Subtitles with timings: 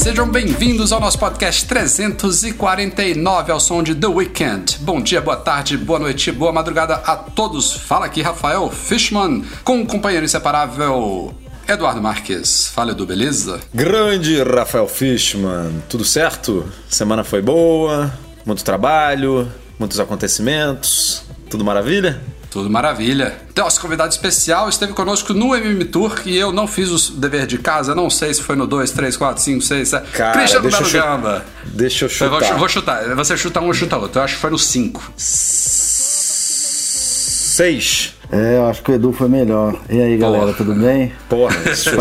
[0.00, 4.78] Sejam bem-vindos ao nosso podcast 349 ao som de The Weekend.
[4.80, 7.74] Bom dia, boa tarde, boa noite, boa madrugada a todos.
[7.74, 11.34] Fala aqui Rafael Fishman com o um companheiro inseparável
[11.68, 12.68] Eduardo Marques.
[12.68, 13.60] Fala Edu, beleza?
[13.74, 16.64] Grande Rafael Fishman, tudo certo?
[16.88, 18.10] Semana foi boa,
[18.46, 22.22] muito trabalho, muitos acontecimentos, tudo maravilha?
[22.50, 23.38] Tudo maravilha.
[23.48, 27.46] Então, nosso convidado especial esteve conosco no MM Tour e eu não fiz o dever
[27.46, 30.10] de casa, não sei se foi no 2, 3, 4, 5, 6, 7.
[30.10, 31.44] Cara, Cristiano deixa Belo eu Gamba.
[31.64, 32.40] Deixa eu Eu chutar.
[32.48, 33.14] vou, vou chutar.
[33.14, 34.18] Você chuta um, eu chuta outro.
[34.18, 35.12] Eu acho que foi no 5.
[37.52, 38.14] Seis.
[38.32, 39.74] É, eu acho que o Edu foi melhor.
[39.88, 40.56] E aí, galera, Porra.
[40.56, 41.12] tudo bem?
[41.28, 41.54] Porra,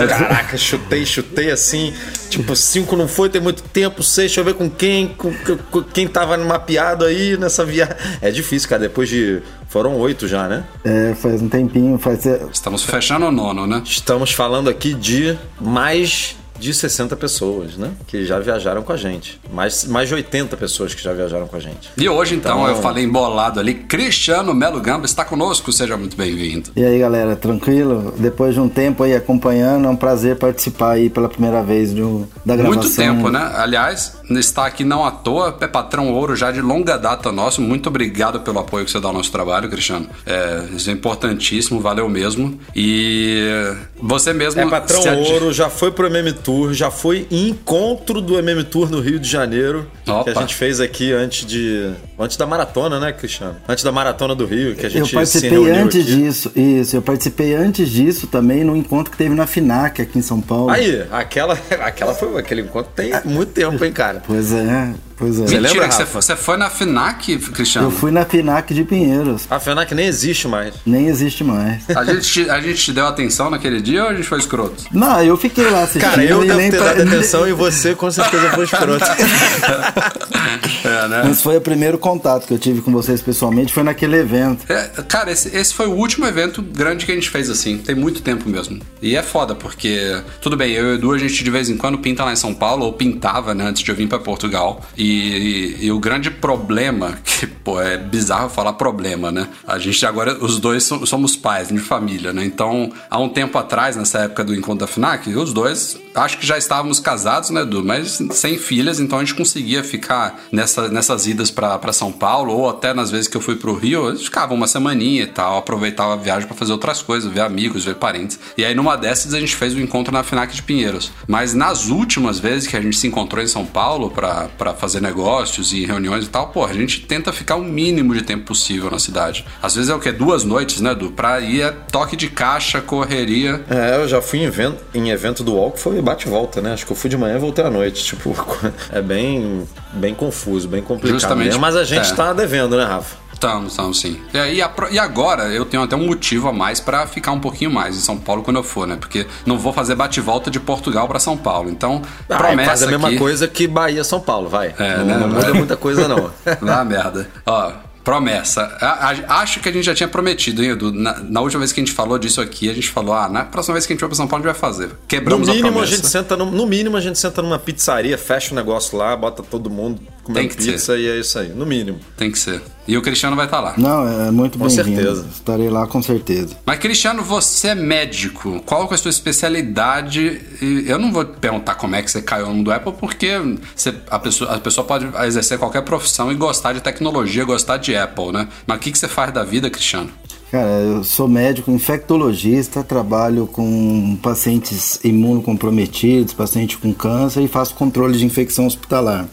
[0.08, 1.92] caraca, chutei, chutei assim.
[2.30, 4.04] Tipo, cinco não foi, tem muito tempo.
[4.04, 5.34] Seis, deixa eu ver com quem, com,
[5.72, 7.96] com- quem tava mapeado aí nessa viagem.
[8.22, 8.82] É difícil, cara.
[8.84, 9.42] Depois de.
[9.68, 10.64] Foram oito já, né?
[10.84, 12.26] É, faz um tempinho, faz.
[12.52, 13.82] Estamos fechando o nono, né?
[13.86, 17.92] Estamos falando aqui de mais de 60 pessoas, né?
[18.08, 19.40] Que já viajaram com a gente.
[19.52, 21.90] Mais, mais de 80 pessoas que já viajaram com a gente.
[21.98, 23.74] E hoje, então, Então- eu falei embolado ali.
[23.74, 25.72] Cristiano Melo Gamba está conosco.
[25.72, 26.70] Seja muito bem-vindo.
[26.76, 28.14] E aí, galera, tranquilo?
[28.18, 32.28] Depois de um tempo aí acompanhando, é um prazer participar aí pela primeira vez do,
[32.46, 32.82] da gravação.
[32.82, 33.52] Muito tempo, né?
[33.56, 37.62] Aliás, está aqui não à toa, é patrão ouro já de longa data nosso.
[37.62, 40.08] Muito obrigado pelo apoio que você dá ao nosso trabalho, Cristiano.
[40.26, 42.60] É, isso é importantíssimo, valeu mesmo.
[42.76, 44.62] E você mesmo.
[44.62, 48.90] É patrão ouro, já foi pro MM Tour, já foi em encontro do MM Tour
[48.90, 50.24] no Rio de Janeiro, Opa.
[50.24, 53.56] que a gente fez aqui antes de antes da maratona, né, Cristiano?
[53.68, 56.16] Antes da maratona do Rio, que a Eu gente se participei antes aqui.
[56.16, 60.22] disso, isso, eu participei antes disso também no encontro que teve na FINAC aqui em
[60.22, 60.70] São Paulo.
[60.70, 64.22] Aí, aquela, aquela foi aquele encontro tem muito tempo, hein, cara?
[64.28, 65.44] Pois é, pois é.
[65.44, 66.22] Você Mentira, lembra, que você, Rafa?
[66.22, 67.88] você foi na FINAC, Cristiano?
[67.88, 70.74] Eu fui na FINAC de Pinheiros, A FENAC nem existe mais.
[70.86, 71.84] nem existe mais.
[71.96, 74.84] A gente, te- a gente te deu atenção naquele dia ou a gente foi escroto?
[74.92, 76.10] Não, eu fiquei lá assistindo.
[76.10, 79.06] Cara, eu e devo nem ter pra- dado atenção e você com certeza foi escroto.
[80.84, 81.22] é, né?
[81.26, 84.66] Mas foi o primeiro contato que eu tive com vocês pessoalmente, foi naquele evento.
[84.72, 87.78] É, cara, esse, esse foi o último evento grande que a gente fez assim.
[87.78, 88.80] Tem muito tempo mesmo.
[89.02, 90.20] E é foda, porque.
[90.42, 92.36] Tudo bem, eu e o Edu, a gente de vez em quando pinta lá em
[92.36, 94.82] São Paulo, ou pintava, né, antes de eu vir pra Portugal.
[94.98, 99.48] E, e- e o grande problema, que, pô, é bizarro falar problema, né?
[99.68, 102.44] A gente agora, os dois so- somos pais de família, né?
[102.44, 106.46] Então, há um tempo atrás, nessa época do encontro da FNAC, os dois, acho que
[106.46, 107.84] já estávamos casados, né, Edu?
[107.84, 112.70] Mas sem filhas, então a gente conseguia ficar nessa, nessas idas pra São Paulo, ou
[112.70, 116.14] até nas vezes que eu fui pro Rio, gente ficava uma semaninha e tal, aproveitava
[116.14, 118.40] a viagem pra fazer outras coisas, ver amigos, ver parentes.
[118.58, 121.12] E aí numa dessas a gente fez o encontro na FNAC de Pinheiros.
[121.28, 125.02] Mas nas últimas vezes que a gente se encontrou em São Paulo pra pra fazer
[125.02, 128.90] negócios e reuniões e tal, pô, a gente tenta ficar o mínimo de tempo possível
[128.90, 129.46] na cidade.
[129.62, 130.12] Às vezes é o quê?
[130.12, 131.12] Duas noites, né, Edu?
[131.12, 133.64] Pra ir é toque de caixa, correria.
[133.70, 136.62] É, eu já fui em evento, em evento do UOL que foi bate e volta,
[136.62, 136.74] né?
[136.74, 138.04] Acho que eu fui de manhã e voltei à noite.
[138.04, 138.36] Tipo,
[138.92, 141.20] é bem, bem confuso, bem complicado.
[141.20, 142.16] Justamente, mesmo, mas a gente é.
[142.16, 143.18] tá devendo, né, Rafa?
[143.34, 144.20] Estamos, estamos sim.
[144.34, 147.72] E, a e agora eu tenho até um motivo a mais pra ficar um pouquinho
[147.72, 148.98] mais em São Paulo quando eu for, né?
[149.00, 151.70] Porque não vou fazer bate-volta de Portugal pra São Paulo.
[151.70, 153.18] Então, Ah, promessa faz a mesma aqui...
[153.18, 154.76] coisa que Bahia São Paulo, vai.
[154.78, 155.18] É, não, né?
[155.20, 156.30] não muda muita coisa, não.
[156.62, 157.30] Dá merda.
[157.46, 157.72] Ó,
[158.04, 158.64] promessa.
[158.82, 160.92] A- a- acho que a gente já tinha prometido, hein, Edu?
[160.92, 163.46] Na, na última vez que a gente falou disso aqui, a gente falou, ah, na
[163.46, 164.88] próxima vez que a gente for pra São Paulo, a gente vai fazer.
[164.88, 165.96] No Quebramos a mínimo, a promessa.
[165.96, 169.42] gente senta no, no mínimo, a gente senta numa pizzaria, fecha o negócio lá, bota
[169.44, 170.02] todo mundo
[170.34, 171.50] comendo que pizza e é isso aí.
[171.50, 172.00] No mínimo.
[172.18, 172.62] Tem que ser.
[172.88, 173.76] E o Cristiano vai estar lá.
[173.78, 174.96] Não, é muito Com bem-vindo.
[174.98, 175.28] certeza.
[175.32, 176.56] Estarei lá com certeza.
[176.66, 178.62] Mas, Cristiano, você é médico.
[178.66, 180.42] Qual que é a sua especialidade?
[180.88, 183.32] Eu não vou te perguntar como é que você caiu no mundo do Apple, porque
[183.76, 187.96] você- a, pessoa, a pessoa pode exercer qualquer profissão e gostar de tecnologia, gostar de
[187.96, 188.48] Apple, né?
[188.66, 190.10] Mas o que, que você faz da vida, Cristiano?
[190.52, 198.18] Cara, eu sou médico infectologista, trabalho com pacientes imunocomprometidos, pacientes com câncer e faço controle
[198.18, 199.28] de infecção hospitalar.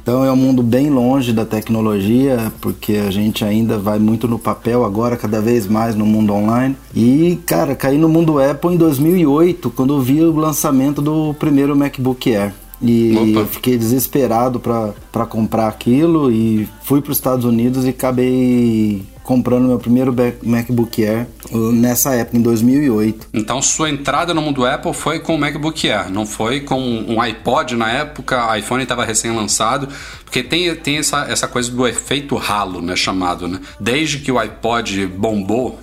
[0.00, 4.38] Então é um mundo bem longe da tecnologia, porque a gente ainda vai muito no
[4.38, 6.76] papel, agora cada vez mais no mundo online.
[6.94, 11.76] E, cara, caí no mundo Apple em 2008, quando eu vi o lançamento do primeiro
[11.76, 12.52] MacBook Air.
[12.84, 13.40] E Opa.
[13.40, 19.66] eu fiquei desesperado para comprar aquilo e fui para os Estados Unidos e acabei comprando
[19.66, 21.26] meu primeiro MacBook Air
[21.72, 23.28] nessa época, em 2008.
[23.32, 27.20] Então sua entrada no mundo Apple foi com o MacBook Air, não foi com um
[27.22, 29.88] iPod na época, o iPhone estava recém-lançado,
[30.24, 33.60] porque tem, tem essa, essa coisa do efeito ralo, né, chamado, né?
[33.80, 35.80] Desde que o iPod bombou,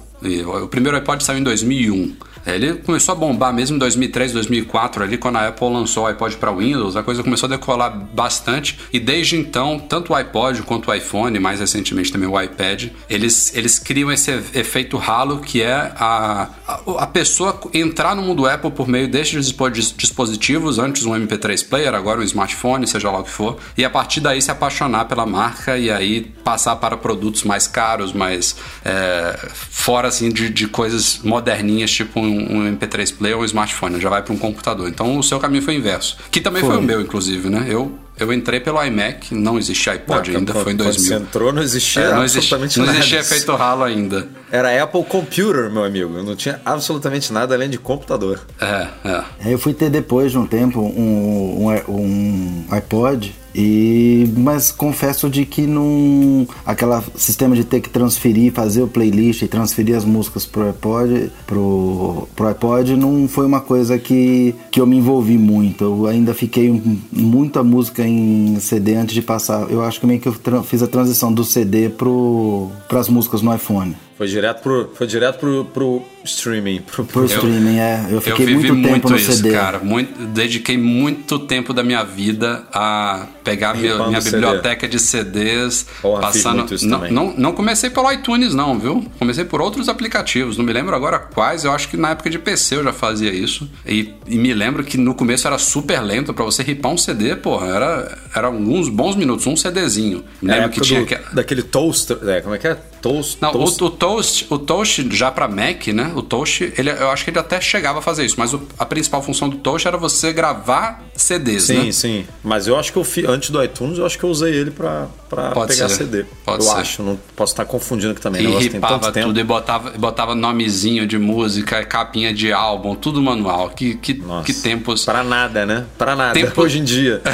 [0.63, 2.15] o primeiro iPod saiu em 2001.
[2.45, 6.37] Ele começou a bombar mesmo em 2003, 2004, ali quando a Apple lançou o iPod
[6.37, 8.79] para Windows, a coisa começou a decolar bastante.
[8.91, 13.55] E desde então, tanto o iPod quanto o iPhone, mais recentemente também o iPad, eles,
[13.55, 16.49] eles criam esse efeito ralo que é a,
[16.97, 21.93] a, pessoa entrar no mundo Apple por meio destes dispo- dispositivos, antes um MP3 player,
[21.93, 25.25] agora um smartphone, seja lá o que for, e a partir daí se apaixonar pela
[25.25, 31.19] marca e aí passar para produtos mais caros, mais é, fora assim de, de coisas
[31.23, 34.87] moderninhas, tipo um, um MP3 player ou um smartphone, já vai para um computador.
[34.87, 36.79] Então o seu caminho foi inverso, que também foi, Foi.
[36.79, 37.65] o meu, inclusive, né?
[37.67, 41.05] Eu eu entrei pelo iMac, não existia iPod Não, ainda, quando- foi em quando 2000.
[41.17, 42.97] você entrou, não existia É, não existia, absolutamente não nada.
[42.99, 44.27] existia efeito ralo ainda.
[44.51, 46.21] Era Apple Computer, meu amigo.
[46.21, 48.39] Não tinha absolutamente nada além de computador.
[48.59, 49.23] É, é.
[49.45, 55.29] Aí eu fui ter depois de um tempo um, um, um iPod e mas confesso
[55.29, 60.05] de que não aquela sistema de ter que transferir, fazer o playlist e transferir as
[60.05, 65.37] músicas pro iPod, pro, pro iPod não foi uma coisa que, que eu me envolvi
[65.37, 65.83] muito.
[65.83, 66.81] Eu ainda fiquei
[67.11, 69.69] muita música em CD antes de passar.
[69.69, 73.53] Eu acho que meio que eu fiz a transição do CD pro pras músicas no
[73.53, 73.95] iPhone.
[74.21, 76.81] Foi direto pro, foi direto pro, pro streaming.
[76.81, 78.05] Pro, Pro streaming, é.
[78.07, 79.51] Eu Eu fiquei vivi muito tempo no isso, CD.
[79.51, 79.79] cara.
[79.79, 84.37] Muito, dediquei muito tempo da minha vida a pegar Ripando minha CD.
[84.37, 86.57] biblioteca de CDs, Porra, passando.
[86.57, 87.11] muito isso não, também.
[87.11, 89.03] não, não comecei pelo iTunes, não, viu?
[89.17, 90.55] Comecei por outros aplicativos.
[90.55, 91.63] Não me lembro agora quais.
[91.65, 93.67] Eu acho que na época de PC eu já fazia isso.
[93.87, 97.35] E, e me lembro que no começo era super lento pra você ripar um CD,
[97.35, 97.65] porra.
[97.75, 100.23] Era, era alguns bons minutos, um CDzinho.
[100.39, 101.17] Me lembro que tinha do- que.
[101.33, 102.19] daquele toaster.
[102.29, 102.77] É, como é que é?
[103.01, 103.37] Toast.
[103.41, 103.83] Não, toast.
[103.83, 106.11] o, o Toast, o Toast já para Mac, né?
[106.15, 108.85] O Toast, ele, eu acho que ele até chegava a fazer isso, mas o- a
[108.85, 111.91] principal função do Toast era você gravar CDs, Sim, né?
[111.91, 112.25] sim.
[112.43, 114.71] Mas eu acho que eu fi, antes do iTunes, eu acho que eu usei ele
[114.71, 115.95] Pode pegar ser.
[115.95, 116.25] CD.
[116.45, 116.77] Pode eu ser.
[116.79, 118.43] acho, não posso estar confundindo aqui também.
[118.43, 123.69] E ripava tudo e botava, botava nomezinho de música, capinha de álbum, tudo manual.
[123.69, 124.45] Que, que, Nossa.
[124.45, 125.05] que tempos.
[125.05, 125.85] Pra nada, né?
[125.97, 126.33] Pra nada.
[126.33, 127.21] Tempo- Hoje em dia.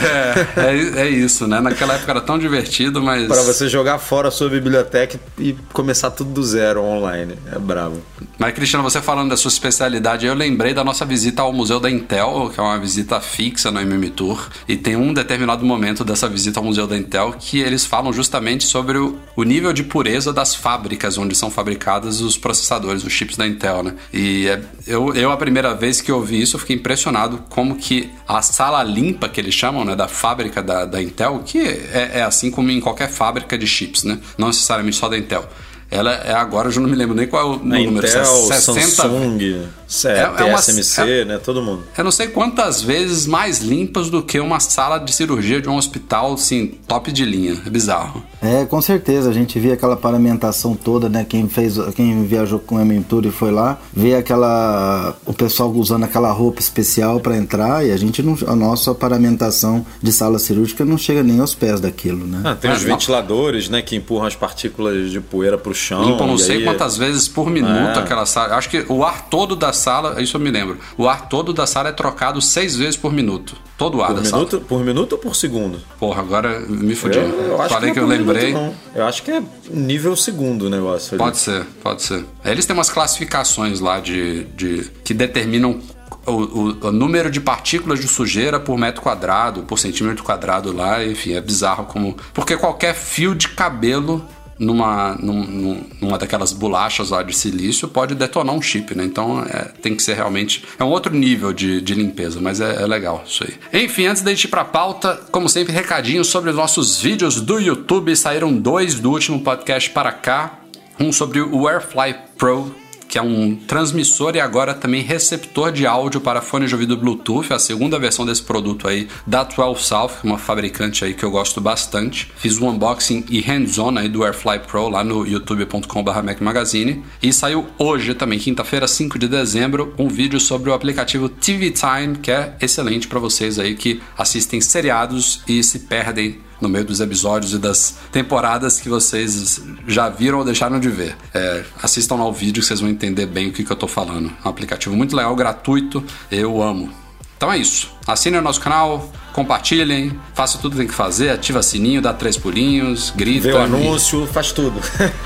[0.57, 1.59] É, é, é isso, né?
[1.59, 3.27] Naquela época era tão divertido, mas.
[3.27, 7.35] Pra você jogar fora a sua biblioteca e começar tudo do zero online.
[7.51, 8.01] É bravo.
[8.37, 11.89] Mas, Cristiano, você falando da sua especialidade, eu lembrei da nossa visita ao Museu da
[11.89, 14.47] Intel, que é uma visita fixa no MM Tour.
[14.67, 18.65] E tem um determinado momento dessa visita ao Museu da Intel que eles falam justamente
[18.65, 23.47] sobre o, nível de pureza das fábricas onde são fabricados os processadores, os chips da
[23.47, 23.95] Intel, né?
[24.13, 28.09] E é- eu, eu, a primeira vez que eu vi isso, fiquei impressionado como que
[28.27, 32.23] a sala limpa, que eles chamam, né, da fábrica da, da Intel, que é, é
[32.23, 34.19] assim como em qualquer fábrica de chips, né?
[34.37, 35.46] Não necessariamente só da Intel.
[35.89, 38.05] Ela é agora, eu já não me lembro nem qual é o A número.
[38.07, 39.67] Intel, 60 Samsung,
[40.03, 41.37] é, É- é uma- TSMC, né?
[41.37, 41.83] Todo mundo.
[41.97, 45.75] eu não sei quantas vezes mais limpas do que uma sala de cirurgia de um
[45.77, 47.57] hospital, assim, top de linha.
[47.65, 48.23] É bizarro.
[48.41, 51.25] É, com certeza, a gente via aquela paramentação toda, né?
[51.27, 56.03] Quem fez, quem viajou com o M-Tour e foi lá, vê aquela o pessoal usando
[56.03, 60.85] aquela roupa especial para entrar e a gente não a nossa paramentação de sala cirúrgica
[60.85, 62.41] não chega nem aos pés daquilo, né?
[62.43, 62.91] Ah, tem Ah, os não.
[62.91, 63.81] ventiladores, né?
[63.81, 66.03] Que empurram as partículas de poeira pro chão.
[66.03, 67.99] Limpam não e sei aí- quantas vezes por minuto É.
[67.99, 68.55] aquela sala.
[68.55, 70.77] Acho que o ar todo da sala, isso eu me lembro.
[70.97, 73.55] O ar todo da sala é trocado seis vezes por minuto.
[73.77, 74.63] Todo o ar Por da minuto, sala.
[74.67, 75.79] por minuto ou por segundo?
[75.97, 77.17] Porra, agora me fudi.
[77.17, 78.51] Eu, eu acho Falei que, é eu minuto, lembrei.
[78.53, 78.73] não.
[78.93, 81.11] Eu acho que é nível segundo o negócio.
[81.13, 81.19] ali.
[81.19, 82.25] Pode ser, pode ser.
[82.43, 85.79] Eles têm umas classificações lá de, de que determinam
[86.25, 91.05] o, o- o número de partículas de sujeira por metro quadrado, por centímetro quadrado lá,
[91.05, 92.17] enfim, é bizarro como.
[92.33, 94.25] Porque qualquer fio de cabelo
[94.59, 99.03] numa, num- num- numa daquelas bolachas lá de silício pode detonar um chip, né?
[99.03, 100.63] Então é, tem que ser realmente.
[100.79, 103.83] É um outro nível de, de limpeza, mas é, é legal isso aí.
[103.83, 107.59] Enfim, antes da gente ir pra pauta, como sempre, recadinhos sobre os nossos vídeos do
[107.59, 108.15] YouTube.
[108.15, 110.59] Saíram dois do último podcast para cá.
[110.99, 112.73] Um sobre o Airfly Pro,
[113.17, 117.51] que é um transmissor e agora também receptor de áudio para fone de ouvido Bluetooth,
[117.51, 121.59] a segunda versão desse produto aí da 12 South, uma fabricante aí que eu gosto
[121.59, 122.31] bastante.
[122.37, 127.65] Fiz um unboxing e hands-on aí do Airfly Pro lá no youtube.com.br Magazine e saiu
[127.79, 132.55] hoje também, quinta-feira, 5 de dezembro, um vídeo sobre o aplicativo TV Time, que é
[132.61, 137.57] excelente para vocês aí que assistem seriados e se perdem no meio dos episódios e
[137.57, 141.15] das temporadas que vocês já viram ou deixaram de ver.
[141.33, 143.87] É, assistam lá o vídeo que vocês vão entender bem o que, que eu tô
[143.87, 144.31] falando.
[144.43, 146.91] É um aplicativo muito legal, gratuito, eu amo.
[147.37, 147.91] Então é isso.
[148.07, 152.35] Assinem o nosso canal, compartilhem, faça tudo que tem que fazer, ativa sininho, dá três
[152.35, 153.47] pulinhos, grita.
[153.47, 154.27] Vê o anúncio, e...
[154.27, 154.79] faz tudo.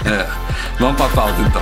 [0.06, 0.28] é.
[0.78, 1.62] Vamos pra pauta então.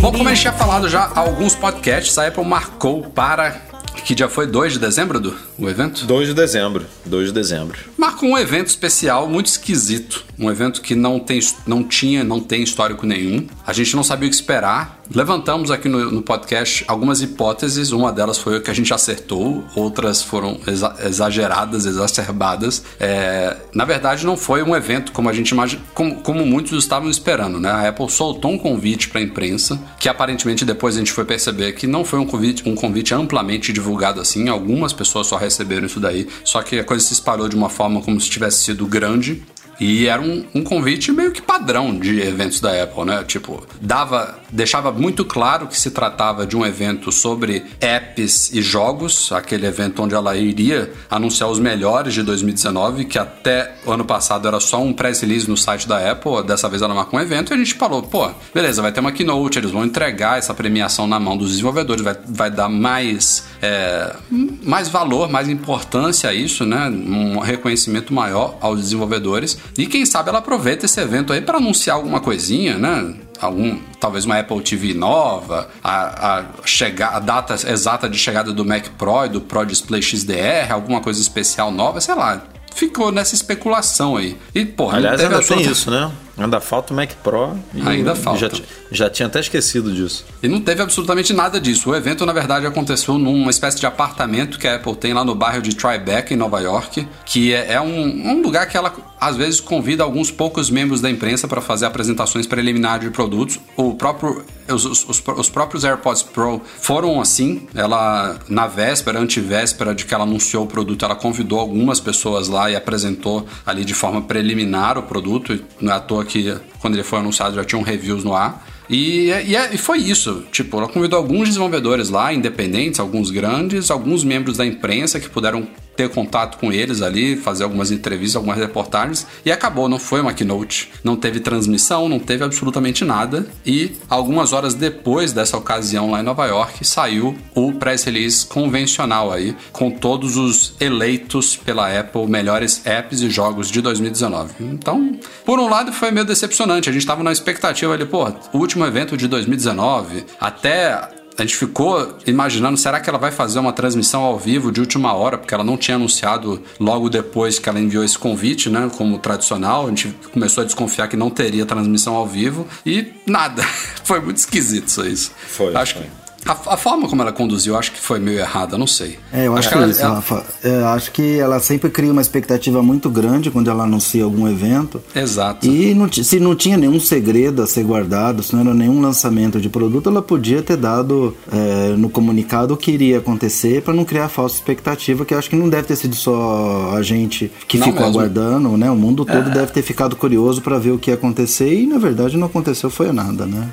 [0.00, 3.60] Bom, como a gente tinha falado já, alguns podcasts, a Apple marcou para
[4.06, 6.06] que dia foi 2 de dezembro do o evento?
[6.06, 6.86] 2 de dezembro.
[7.04, 7.76] 2 de dezembro.
[7.98, 10.24] Marcou um evento especial muito esquisito.
[10.38, 13.48] Um evento que não, tem, não tinha, não tem histórico nenhum.
[13.66, 15.00] A gente não sabia o que esperar.
[15.12, 17.90] Levantamos aqui no, no podcast algumas hipóteses.
[17.90, 22.84] Uma delas foi o que a gente acertou, outras foram exa exageradas, exacerbadas.
[23.00, 25.54] É, na verdade, não foi um evento como a gente
[25.94, 27.70] como, como muitos estavam esperando, né?
[27.70, 31.72] A Apple soltou um convite para a imprensa, que aparentemente depois a gente foi perceber
[31.72, 34.48] que não foi um convite, um convite amplamente divulgado assim.
[34.48, 36.28] Algumas pessoas só receberam isso daí.
[36.44, 39.42] Só que a coisa se espalhou de uma forma como se tivesse sido grande.
[39.78, 43.24] E era um, um, convite meio que padrão de eventos da Apple, né?
[43.24, 49.30] Tipo, dava, deixava muito claro que se tratava de um evento sobre apps e jogos,
[49.32, 54.48] aquele evento onde ela iria anunciar os melhores de 2019, que até o ano passado
[54.48, 57.52] era só um press release no site da Apple, dessa vez ela marcou um evento
[57.52, 61.06] e a gente falou, pô, beleza, vai ter uma keynote, eles vão entregar essa premiação
[61.06, 64.14] na mão dos desenvolvedores, vai, vai dar mais, é,
[64.62, 66.88] mais valor, mais importância a isso, né?
[66.88, 69.58] Um reconhecimento maior aos desenvolvedores.
[69.76, 73.14] E quem sabe ela aproveita esse evento aí para anunciar alguma coisinha, né?
[73.40, 78.64] Algum, talvez uma Apple TV nova, a, a, chegar, a data exata de chegada do
[78.64, 82.42] Mac Pro e do Pro Display XDR, alguma coisa especial nova, sei lá.
[82.74, 84.36] Ficou nessa especulação aí.
[84.54, 86.10] E, porra, Aliás, ainda tem isso, né?
[86.38, 87.56] Ainda falta o Mac Pro.
[87.84, 88.38] Ainda falta.
[88.40, 90.24] Já, já tinha até esquecido disso.
[90.42, 91.90] E não teve absolutamente nada disso.
[91.90, 95.34] O evento, na verdade, aconteceu numa espécie de apartamento que a Apple tem lá no
[95.34, 99.36] bairro de Tribeca, em Nova York, que é, é um, um lugar que ela às
[99.36, 103.58] vezes convida alguns poucos membros da imprensa para fazer apresentações preliminares de produtos.
[103.76, 107.66] O próprio, os, os, os, próprios AirPods Pro foram assim.
[107.74, 112.70] Ela, na véspera, antivéspera de que ela anunciou o produto, ela convidou algumas pessoas lá
[112.70, 115.58] e apresentou ali de forma preliminar o produto.
[115.80, 118.66] Não é à toa que quando ele foi anunciado já tinham reviews no ar.
[118.88, 120.44] E, e, e, foi isso.
[120.52, 125.66] Tipo, ela convidou alguns desenvolvedores lá, independentes, alguns grandes, alguns membros da imprensa que puderam
[125.96, 130.32] ter contato com eles ali, fazer algumas entrevistas, algumas reportagens e acabou, não foi uma
[130.32, 130.90] keynote.
[131.02, 133.46] Não teve transmissão, não teve absolutamente nada.
[133.64, 139.32] E algumas horas depois dessa ocasião lá em Nova York, saiu o press release convencional
[139.32, 144.54] aí, com todos os eleitos pela Apple melhores apps e jogos de 2019.
[144.60, 148.58] Então, por um lado foi meio decepcionante, a gente tava na expectativa ali, pô, o
[148.58, 153.72] último evento de 2019, até a gente ficou imaginando, será que ela vai fazer uma
[153.72, 155.36] transmissão ao vivo de última hora?
[155.36, 158.90] Porque ela não tinha anunciado logo depois que ela enviou esse convite, né?
[158.96, 159.86] Como tradicional.
[159.86, 163.62] A gente começou a desconfiar que não teria transmissão ao vivo e nada.
[164.04, 165.32] Foi muito esquisito isso.
[165.48, 165.74] Foi.
[165.74, 166.02] Acho foi.
[166.04, 169.18] que a, a, forma como ela conduziu, acho que foi meio errada, não sei.
[169.32, 170.14] É, eu acho, acho que, isso, ela...
[170.14, 170.44] Rafa.
[170.62, 175.02] É, acho que ela sempre cria uma expectativa muito grande quando ela anuncia algum evento.
[175.14, 175.66] Exato.
[175.66, 179.60] E não, se não tinha nenhum segredo a ser guardado, se não era nenhum lançamento
[179.60, 184.04] de produto, ela podia ter dado é, no comunicado o que iria acontecer para não
[184.04, 187.86] criar falsa expectativa, que acho que não deve ter sido só a gente que não
[187.86, 188.20] ficou mesmo.
[188.20, 188.90] aguardando, né?
[188.90, 189.52] O mundo todo é.
[189.52, 192.90] deve ter ficado curioso para ver o que ia acontecer e na verdade não aconteceu
[192.90, 193.68] foi nada, né?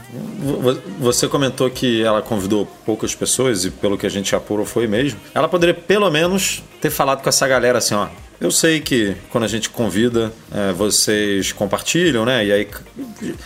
[1.00, 5.20] Você comentou que ela convidou poucas pessoas, e pelo que a gente apurou foi mesmo,
[5.34, 8.08] ela poderia pelo menos ter falado com essa galera assim, ó,
[8.44, 12.46] eu sei que quando a gente convida, é, vocês compartilham, né?
[12.46, 12.68] E aí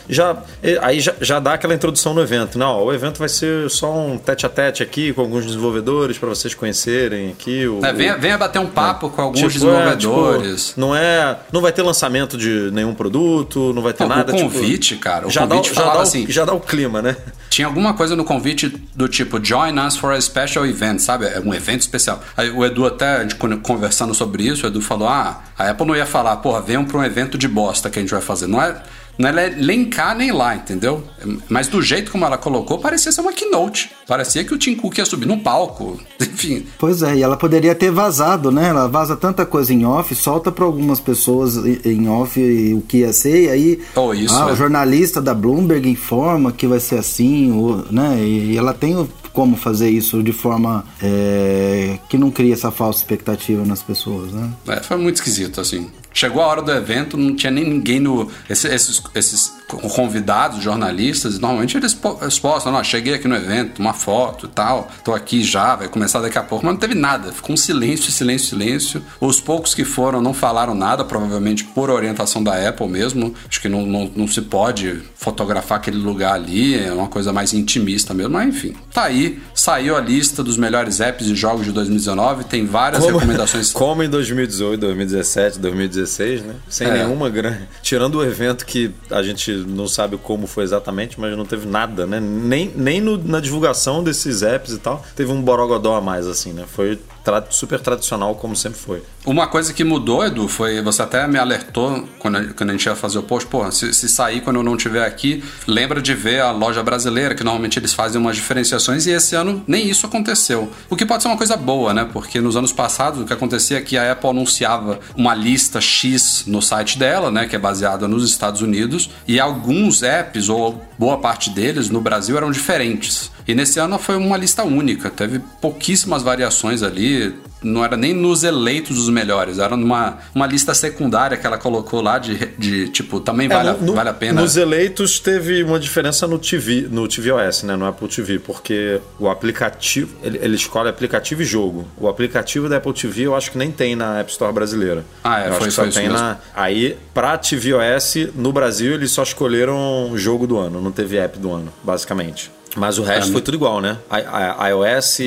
[0.10, 0.38] já,
[0.82, 2.58] aí já, já dá aquela introdução no evento.
[2.58, 6.30] Não, o evento vai ser só um tete a tete aqui com alguns desenvolvedores para
[6.30, 7.68] vocês conhecerem aqui.
[7.68, 10.52] O, é, venha, venha bater um papo é, com alguns tipo, desenvolvedores.
[10.52, 14.34] É, tipo, não é, não vai ter lançamento de nenhum produto, não vai ter nada.
[14.34, 15.28] O convite, tipo, cara.
[15.28, 16.26] O já convite dá, já dá, assim.
[16.28, 17.16] Já dá o clima, né?
[17.50, 21.26] Tinha alguma coisa no convite do tipo Join us for a special event, sabe?
[21.26, 22.24] É um evento especial.
[22.36, 25.86] Aí o Edu até, a gente conversando sobre isso, o Edu falou: ah, a Apple
[25.86, 28.48] não ia falar, porra, venham para um evento de bosta que a gente vai fazer.
[28.48, 28.82] Não é,
[29.18, 31.04] não é nem cá nem lá, entendeu?
[31.50, 33.90] Mas do jeito como ela colocou, parecia ser uma keynote.
[34.08, 36.00] Parecia que o Tim Cook ia subir no palco.
[36.22, 36.66] Enfim.
[36.78, 38.70] Pois é, e ela poderia ter vazado, né?
[38.70, 42.40] Ela vaza tanta coisa em off, solta para algumas pessoas em off
[42.74, 44.54] o que ia ser, e aí oh, isso, ah, é.
[44.54, 47.52] o jornalista da Bloomberg informa que vai ser assim,
[47.90, 48.20] né?
[48.22, 53.64] E ela tem como fazer isso de forma é, que não cria essa falsa expectativa
[53.66, 54.52] nas pessoas, né?
[54.68, 55.92] É, foi muito esquisito, assim.
[56.18, 58.28] Chegou a hora do evento, não tinha nem ninguém no.
[58.50, 64.48] Esses, esses, esses convidados, jornalistas, normalmente eles postam, não, cheguei aqui no evento, uma foto
[64.48, 67.54] e tal, tô aqui já, vai começar daqui a pouco, mas não teve nada, ficou
[67.54, 69.04] um silêncio, silêncio, silêncio.
[69.22, 73.36] Os poucos que foram não falaram nada, provavelmente por orientação da Apple mesmo.
[73.48, 77.54] Acho que não, não, não se pode fotografar aquele lugar ali, é uma coisa mais
[77.54, 78.74] intimista mesmo, mas enfim.
[78.92, 83.20] Tá aí, saiu a lista dos melhores apps e jogos de 2019, tem várias como,
[83.20, 83.72] recomendações.
[83.78, 86.07] Como em 2018, 2017, 2016,
[86.42, 86.56] né?
[86.70, 86.94] Sem é.
[86.94, 87.68] nenhuma grande.
[87.82, 92.06] Tirando o evento que a gente não sabe como foi exatamente, mas não teve nada,
[92.06, 92.20] né?
[92.20, 96.54] Nem, nem no, na divulgação desses apps e tal, teve um borogodó a mais, assim,
[96.54, 96.66] né?
[96.68, 99.04] Foi tra super tradicional, como sempre foi.
[99.28, 100.82] Uma coisa que mudou, Edu, foi.
[100.82, 103.94] Você até me alertou quando a, quando a gente ia fazer o post, pô, se,
[103.94, 107.78] se sair quando eu não estiver aqui, lembra de ver a loja brasileira, que normalmente
[107.78, 110.72] eles fazem umas diferenciações, e esse ano nem isso aconteceu.
[110.90, 112.08] O que pode ser uma coisa boa, né?
[112.14, 116.46] Porque nos anos passados o que acontecia é que a Apple anunciava uma lista X
[116.48, 117.48] no site dela, né?
[117.48, 122.38] Que é baseada nos Estados Unidos, e alguns apps, ou boa parte deles, no Brasil
[122.38, 123.30] eram diferentes.
[123.48, 128.44] E nesse ano foi uma lista única, teve pouquíssimas variações ali, não era nem nos
[128.44, 133.20] eleitos os melhores, era numa uma lista secundária que ela colocou lá de, de tipo,
[133.22, 134.42] também é, vale, no, vale a pena.
[134.42, 139.30] Nos eleitos teve uma diferença no TV, no tvOS, né, no Apple TV, porque o
[139.30, 141.88] aplicativo, ele, ele escolhe aplicativo e jogo.
[141.98, 145.06] O aplicativo da Apple TV eu acho que nem tem na App Store brasileira.
[145.24, 149.12] Ah, é, eu foi, acho foi só tem na Aí, pra tvOS, no Brasil eles
[149.12, 152.57] só escolheram jogo do ano, não teve app do ano, basicamente.
[152.76, 153.98] Mas o resto é, foi tudo igual, né?
[154.12, 155.20] I, I, iOS,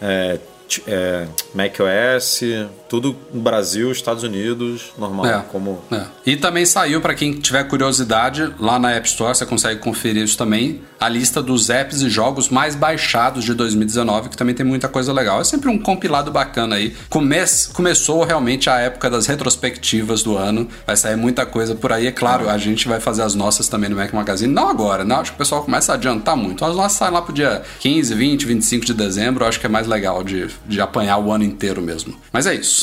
[0.00, 0.38] é,
[0.86, 2.40] é, macOS,
[2.88, 5.26] tudo no Brasil, Estados Unidos, normal.
[5.26, 5.80] É, como...
[5.90, 6.02] É.
[6.24, 10.36] E também saiu, para quem tiver curiosidade, lá na App Store você consegue conferir isso
[10.36, 14.88] também, a lista dos apps e jogos mais baixados de 2019, que também tem muita
[14.88, 15.40] coisa legal.
[15.40, 16.96] É sempre um compilado bacana aí.
[17.10, 17.36] Come
[17.72, 22.06] começou realmente a época das retrospectivas do ano, vai sair muita coisa por aí.
[22.06, 25.20] É claro, a gente vai fazer as nossas também no Mac Magazine, não agora, não.
[25.20, 26.64] Acho que o pessoal começa a adiantar muito.
[26.64, 29.86] As nossas saem lá pro dia 15, 20, 25 de dezembro, acho que é mais
[29.86, 32.16] legal de, de apanhar o ano inteiro mesmo.
[32.32, 32.75] Mas é isso.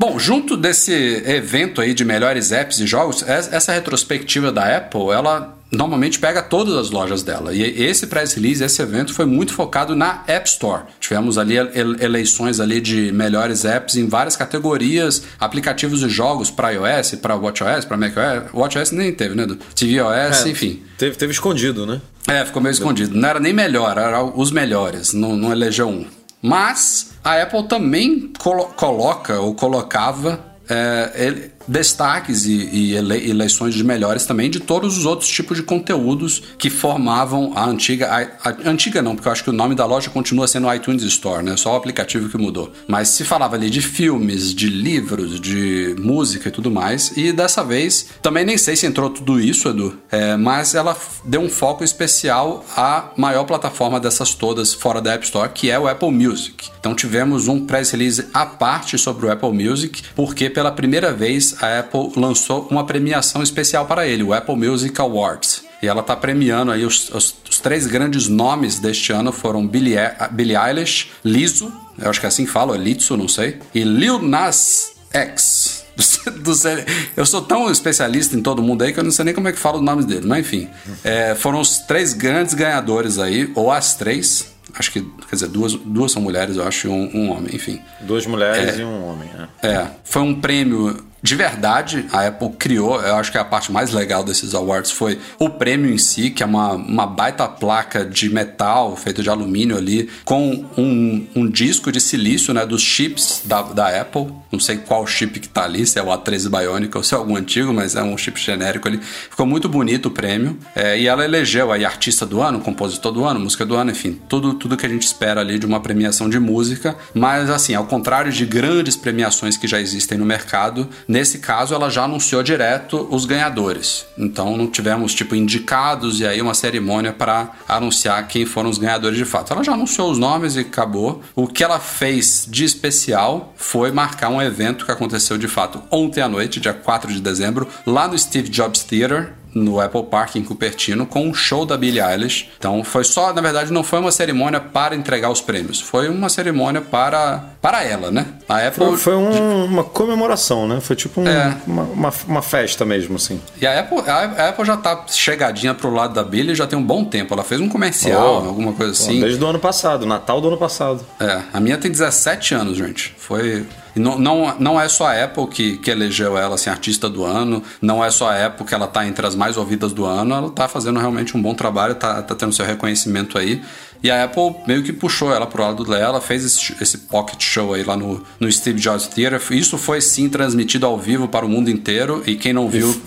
[0.00, 0.92] Bom, junto desse
[1.26, 6.76] evento aí de melhores apps e jogos, essa retrospectiva da Apple, ela normalmente pega todas
[6.76, 7.52] as lojas dela.
[7.52, 10.84] E esse press release, esse evento foi muito focado na App Store.
[11.00, 11.56] Tivemos ali
[12.00, 17.84] eleições ali de melhores apps em várias categorias, aplicativos e jogos para iOS, para WatchOS,
[17.84, 18.54] para macOS.
[18.54, 19.48] WatchOS nem teve, né?
[19.74, 20.80] tvOS, é, enfim.
[20.96, 22.00] Teve, teve escondido, né?
[22.28, 23.16] É, ficou meio escondido.
[23.16, 25.12] Não era nem melhor, era os melhores.
[25.12, 26.06] Não, não elegeu um.
[26.40, 33.74] Mas a Apple também colo coloca ou colocava é, ele, destaques e, e ele, eleições
[33.74, 38.08] de melhores também de todos os outros tipos de conteúdos que formavam a antiga.
[38.08, 41.02] A, a, antiga não, porque eu acho que o nome da loja continua sendo iTunes
[41.02, 41.56] Store, né?
[41.56, 42.72] Só o aplicativo que mudou.
[42.86, 47.12] Mas se falava ali de filmes, de livros, de música e tudo mais.
[47.16, 51.40] E dessa vez, também nem sei se entrou tudo isso, Edu, é, mas ela deu
[51.40, 55.86] um foco especial à maior plataforma dessas todas fora da App Store, que é o
[55.86, 56.70] Apple Music.
[56.80, 61.57] Então tivemos um press release à parte sobre o Apple Music, porque pela primeira vez
[61.60, 65.62] a Apple lançou uma premiação especial para ele, o Apple Music Awards.
[65.82, 69.96] E ela está premiando aí os, os, os, três grandes nomes deste ano foram Billie,
[70.32, 73.84] Billie Eilish, Lizzo, eu acho que é assim que fala, é Lizzo, não sei, e
[73.84, 75.84] Lil Nas X.
[77.16, 79.52] Eu sou tão especialista em todo mundo aí que eu não sei nem como é
[79.52, 80.68] que fala os nomes dele, mas enfim.
[81.02, 85.74] É, foram os três grandes ganhadores aí, ou as três, acho que, quer dizer, duas,
[85.74, 87.80] duas são mulheres, eu acho, e um, um homem, enfim.
[88.02, 89.28] Duas mulheres é, e um homem,
[89.60, 89.68] é.
[89.68, 93.92] É, foi um prêmio de verdade, a Apple criou, eu acho que a parte mais
[93.92, 98.30] legal desses awards foi o prêmio em si, que é uma, uma baita placa de
[98.30, 103.62] metal feita de alumínio ali, com um, um disco de silício, né, dos chips da,
[103.62, 104.28] da Apple.
[104.50, 107.16] Não sei qual chip que tá ali, se é o A13 Bionic ou se é
[107.16, 108.98] algum antigo, mas é um chip genérico ali.
[109.02, 110.56] Ficou muito bonito o prêmio.
[110.74, 114.18] É, e ela elegeu aí artista do ano, compositor do ano, música do ano, enfim,
[114.28, 116.96] tudo, tudo que a gente espera ali de uma premiação de música.
[117.12, 121.88] Mas assim, ao contrário de grandes premiações que já existem no mercado, Nesse caso, ela
[121.88, 124.04] já anunciou direto os ganhadores.
[124.18, 129.16] Então, não tivemos tipo indicados e aí uma cerimônia para anunciar quem foram os ganhadores
[129.16, 129.54] de fato.
[129.54, 131.22] Ela já anunciou os nomes e acabou.
[131.34, 136.20] O que ela fez de especial foi marcar um evento que aconteceu de fato ontem
[136.20, 140.42] à noite, dia 4 de dezembro, lá no Steve Jobs Theater, no Apple Park em
[140.42, 142.48] Cupertino com um show da Billie Eilish.
[142.58, 146.28] Então foi só, na verdade, não foi uma cerimônia para entregar os prêmios, foi uma
[146.28, 148.26] cerimônia para, para ela, né?
[148.48, 150.80] A Apple foi, foi um, uma comemoração, né?
[150.80, 151.56] Foi tipo um, é.
[151.66, 153.40] uma, uma, uma, festa mesmo, assim.
[153.60, 156.82] E a Apple, a Apple já tá chegadinha pro lado da Billie já tem um
[156.82, 157.34] bom tempo.
[157.34, 159.20] Ela fez um comercial, oh, alguma coisa assim.
[159.20, 161.04] Desde o ano passado, Natal do ano passado.
[161.20, 163.14] É, a minha tem 17 anos, gente.
[163.18, 163.66] Foi
[163.98, 167.62] não, não, não é só a Apple que, que elegeu ela assim, artista do ano,
[167.80, 170.50] não é só a Apple que ela tá entre as mais ouvidas do ano, ela
[170.50, 173.62] tá fazendo realmente um bom trabalho, tá, tá tendo seu reconhecimento aí.
[174.02, 177.74] E a Apple meio que puxou ela pro lado dela, fez esse, esse pocket show
[177.74, 179.40] aí lá no, no Steve Jobs Theater.
[179.50, 183.00] Isso foi sim transmitido ao vivo para o mundo inteiro e quem não viu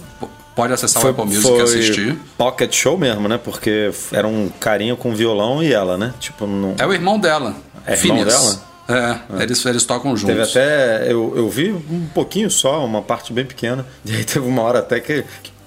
[0.56, 2.17] pode acessar foi, o Apple Music e assistir.
[2.38, 3.38] Pocket show mesmo, né?
[3.38, 6.13] Porque era um carinha com violão e ela, né?
[6.19, 6.75] Tipo, não...
[6.77, 7.56] É o irmão dela.
[7.86, 8.70] É o irmão dela?
[8.91, 10.36] É, é, Eles, eles tocam juntos.
[10.36, 11.12] Teve até.
[11.12, 13.86] Eu, eu vi um pouquinho só, uma parte bem pequena.
[14.06, 15.23] E aí teve uma hora até que,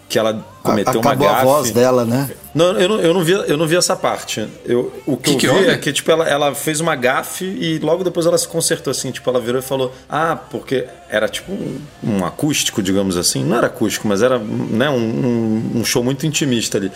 [0.09, 1.41] que ela cometeu Acabou uma gafe.
[1.41, 2.31] a voz dela, né?
[2.55, 4.47] Não, eu não, eu não, vi, eu não vi essa parte.
[4.65, 7.79] Eu, o que, que eu vi é que tipo, ela, ela fez uma gafe e
[7.79, 9.11] logo depois ela se consertou assim.
[9.11, 13.45] Tipo, ela virou e falou: Ah, porque era tipo um, um acústico, digamos assim.
[13.45, 16.93] Não era acústico, mas era né, um, um, um show muito intimista ali.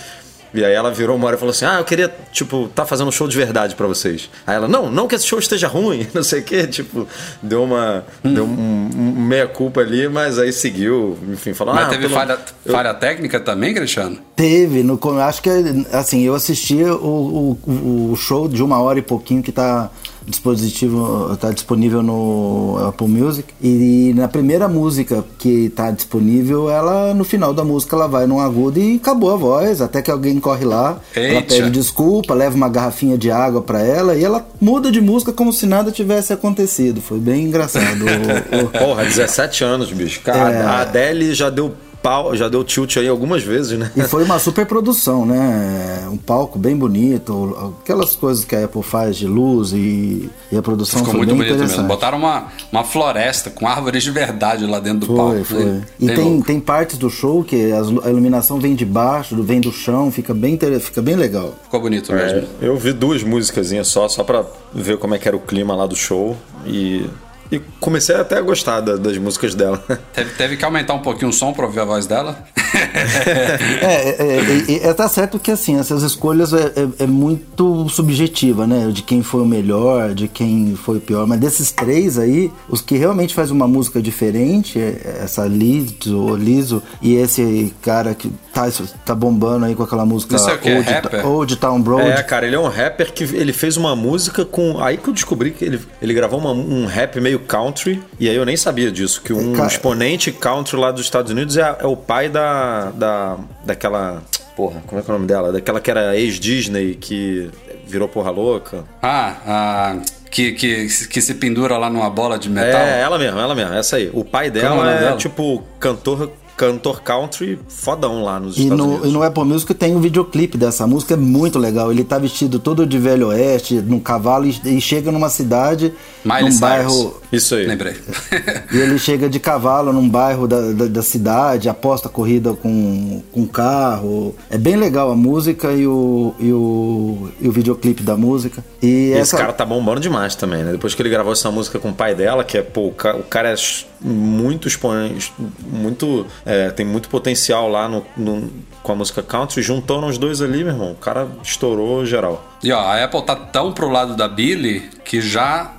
[0.53, 3.09] E aí ela virou uma hora e falou assim: Ah, eu queria, tipo, tá fazendo
[3.09, 4.31] um show de verdade para vocês.
[4.47, 6.67] Aí ela, não, não que esse show esteja ruim, não sei o quê.
[6.67, 7.07] Tipo,
[7.43, 8.05] deu uma.
[8.25, 8.35] Hum.
[8.35, 11.75] Deu um, um meia-culpa ali, mas aí seguiu, enfim, falou.
[11.75, 12.15] Mas ah, teve pelo...
[12.15, 14.19] falha, falha técnica também, Cristiano?
[14.35, 15.51] Teve, no, acho que
[15.93, 19.91] assim, eu assisti o, o, o show de uma hora e pouquinho que tá
[20.29, 27.25] dispositivo está disponível no Apple Music e na primeira música que está disponível, ela no
[27.25, 30.65] final da música ela vai num agudo e acabou a voz, até que alguém corre
[30.65, 31.33] lá, Eita.
[31.33, 35.33] ela pede desculpa, leva uma garrafinha de água para ela e ela muda de música
[35.33, 37.01] como se nada tivesse acontecido.
[37.01, 38.05] Foi bem engraçado.
[38.79, 40.21] Porra, 17 anos, bicho.
[40.21, 40.63] Cara, é...
[40.63, 43.91] a Adele já deu pau, já deu tilt aí algumas vezes, né?
[43.97, 46.09] E foi uma super produção, né?
[46.11, 50.63] Um palco bem bonito, aquelas coisas que a Apple faz de luz e, e a
[50.63, 51.85] produção Ficou foi muito bonito mesmo.
[51.85, 55.45] Botaram uma, uma floresta com árvores de verdade lá dentro do foi, palco.
[55.45, 55.65] Foi.
[55.65, 55.83] Né?
[55.99, 60.11] E tem, tem partes do show que a iluminação vem de baixo, vem do chão,
[60.11, 61.55] fica bem, fica bem legal.
[61.65, 62.49] Ficou bonito mesmo.
[62.61, 65.75] É, eu vi duas músicas só, só pra ver como é que era o clima
[65.75, 66.37] lá do show.
[66.67, 67.07] E
[67.51, 69.83] e comecei até a gostar da, das músicas dela.
[70.13, 72.45] Teve, teve, que aumentar um pouquinho o som para ouvir a voz dela?
[73.83, 78.67] é, é, é, é, tá certo que assim, essas escolhas é, é, é, muito subjetiva,
[78.67, 78.91] né?
[78.93, 81.27] De quem foi o melhor, de quem foi o pior.
[81.27, 86.83] Mas desses três aí, os que realmente faz uma música diferente, é essa Liso, Liso
[87.01, 88.69] e esse cara que tá,
[89.05, 91.27] tá bombando aí com aquela música Isso é o Old, rapper?
[91.27, 92.11] Old Town Road.
[92.11, 94.83] É, cara, ele é um rapper que ele fez uma música com.
[94.83, 98.37] Aí que eu descobri que ele, ele gravou uma, um rap meio country, e aí
[98.37, 99.69] eu nem sabia disso, que um cara...
[99.69, 102.58] exponente country lá dos Estados Unidos é, é o pai da,
[102.95, 103.39] da.
[103.65, 104.23] daquela.
[104.57, 105.53] Porra, como é que é o nome dela?
[105.53, 107.51] Daquela que era ex-Disney, que
[107.87, 108.85] virou porra louca.
[109.03, 109.97] Ah.
[110.31, 112.81] Que, que, que se pendura lá numa bola de metal?
[112.81, 114.11] É, ela mesma, ela mesma, essa aí.
[114.13, 118.91] O pai dela é, é tipo cantor cantor country fodão lá nos e Estados no,
[118.91, 119.09] Unidos.
[119.09, 121.93] E no Apple Music tem um videoclipe dessa música, é muito legal.
[121.93, 125.95] Ele tá vestido todo de velho oeste, num cavalo, e, e chega numa cidade,
[126.25, 126.61] Miley num Cyrus.
[126.61, 127.21] bairro...
[127.31, 127.67] Isso aí.
[127.67, 127.95] Lembrei.
[128.73, 133.47] e ele chega de cavalo num bairro da, da, da, cidade, aposta corrida com, com
[133.47, 134.35] carro.
[134.51, 138.65] É bem legal a música e o, e o, e o videoclipe da música.
[138.83, 139.23] E, essa...
[139.23, 140.73] Esse cara tá bombando demais também, né?
[140.73, 143.51] Depois que ele gravou essa música com o pai dela, que é, pô, o cara
[143.51, 143.57] é
[144.01, 148.51] muito expoente, muito é, tem muito potencial lá no, no,
[148.83, 149.63] com a música country.
[149.63, 152.57] Juntando os dois ali, meu irmão, o cara estourou geral.
[152.63, 155.75] E ó, a Apple tá tão pro lado da Billy que já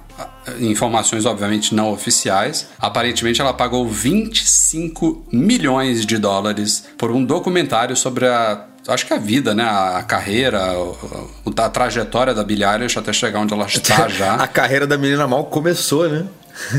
[0.60, 2.68] informações obviamente não oficiais.
[2.80, 9.18] Aparentemente ela pagou 25 milhões de dólares por um documentário sobre a acho que a
[9.18, 9.64] vida, né?
[9.64, 14.36] A, carreira, a, a trajetória da Billie Eilish até chegar onde ela está já.
[14.36, 16.26] a carreira da menina mal começou, né?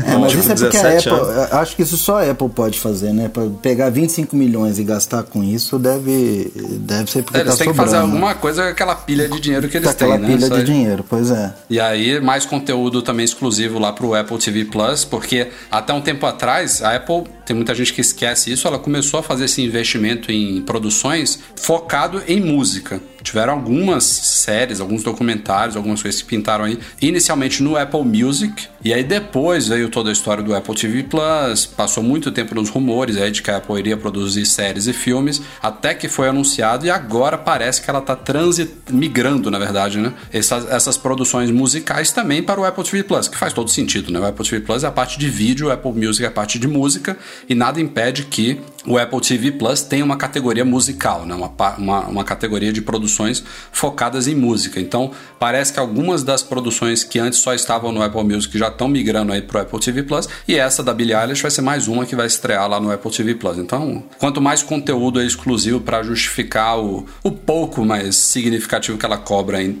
[0.05, 1.53] É, mas tipo, isso é porque a Apple, anos.
[1.53, 3.29] acho que isso só a Apple pode fazer, né?
[3.29, 7.63] Para pegar 25 milhões e gastar com isso deve, deve ser porque é, eles tá
[7.63, 10.15] têm que fazer alguma coisa com aquela pilha de dinheiro que eles têm, né?
[10.15, 11.53] Aquela pilha de dinheiro, pois é.
[11.69, 16.25] E aí mais conteúdo também exclusivo lá pro Apple TV Plus, porque até um tempo
[16.25, 20.31] atrás a Apple tem muita gente que esquece isso, ela começou a fazer esse investimento
[20.31, 23.01] em produções focado em música.
[23.23, 28.93] Tiveram algumas séries, alguns documentários, algumas coisas que pintaram aí, inicialmente no Apple Music, e
[28.93, 33.17] aí depois veio toda a história do Apple TV Plus, passou muito tempo nos rumores
[33.17, 36.89] aí de que a Apple iria produzir séries e filmes, até que foi anunciado e
[36.89, 40.13] agora parece que ela está transit migrando, na verdade, né?
[40.31, 44.19] Essas, essas produções musicais também para o Apple TV Plus, que faz todo sentido, né?
[44.19, 46.57] O Apple TV Plus é a parte de vídeo, o Apple Music é a parte
[46.57, 51.35] de música, e nada impede que o Apple TV Plus tenha uma categoria musical, né?
[51.35, 52.81] uma, uma, uma categoria de
[53.11, 54.79] produções focadas em música.
[54.79, 58.87] Então, parece que algumas das produções que antes só estavam no Apple Music já estão
[58.87, 61.87] migrando aí para o Apple TV Plus, e essa da Billie Eilish vai ser mais
[61.87, 63.57] uma que vai estrear lá no Apple TV Plus.
[63.57, 69.17] Então, quanto mais conteúdo é exclusivo para justificar o, o pouco mais significativo que ela
[69.17, 69.79] cobra em,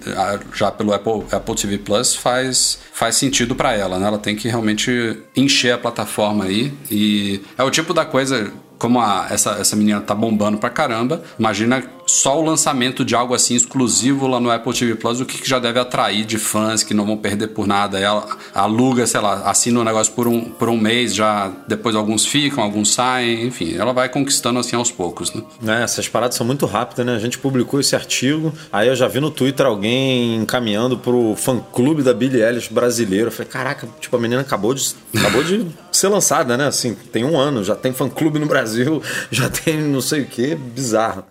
[0.53, 4.07] já pelo Apple, Apple TV Plus, faz, faz sentido para ela, né?
[4.07, 8.99] Ela tem que realmente encher a plataforma aí, e é o tipo da coisa como
[8.99, 13.55] a, essa, essa menina tá bombando pra caramba, imagina só o lançamento de algo assim
[13.55, 17.05] exclusivo lá no Apple TV Plus, o que, já deve atrair de fãs que não
[17.05, 17.97] vão perder por nada.
[17.97, 21.95] Ela aluga, sei lá, assina o um negócio por um, por um mês, já depois
[21.95, 25.43] alguns ficam, alguns saem, enfim, ela vai conquistando assim aos poucos, né?
[25.65, 27.15] É, essas paradas são muito rápidas, né?
[27.15, 32.03] A gente publicou esse artigo, aí eu já vi no Twitter alguém encaminhando pro fã-clube
[32.03, 33.27] da Billie Eilish brasileiro.
[33.27, 36.67] Eu falei, caraca, tipo, a menina acabou de, acabou de ser lançada, né?
[36.67, 40.55] Assim, tem um ano, já tem fã-clube no Brasil, já tem não sei o que,
[40.55, 41.23] bizarro.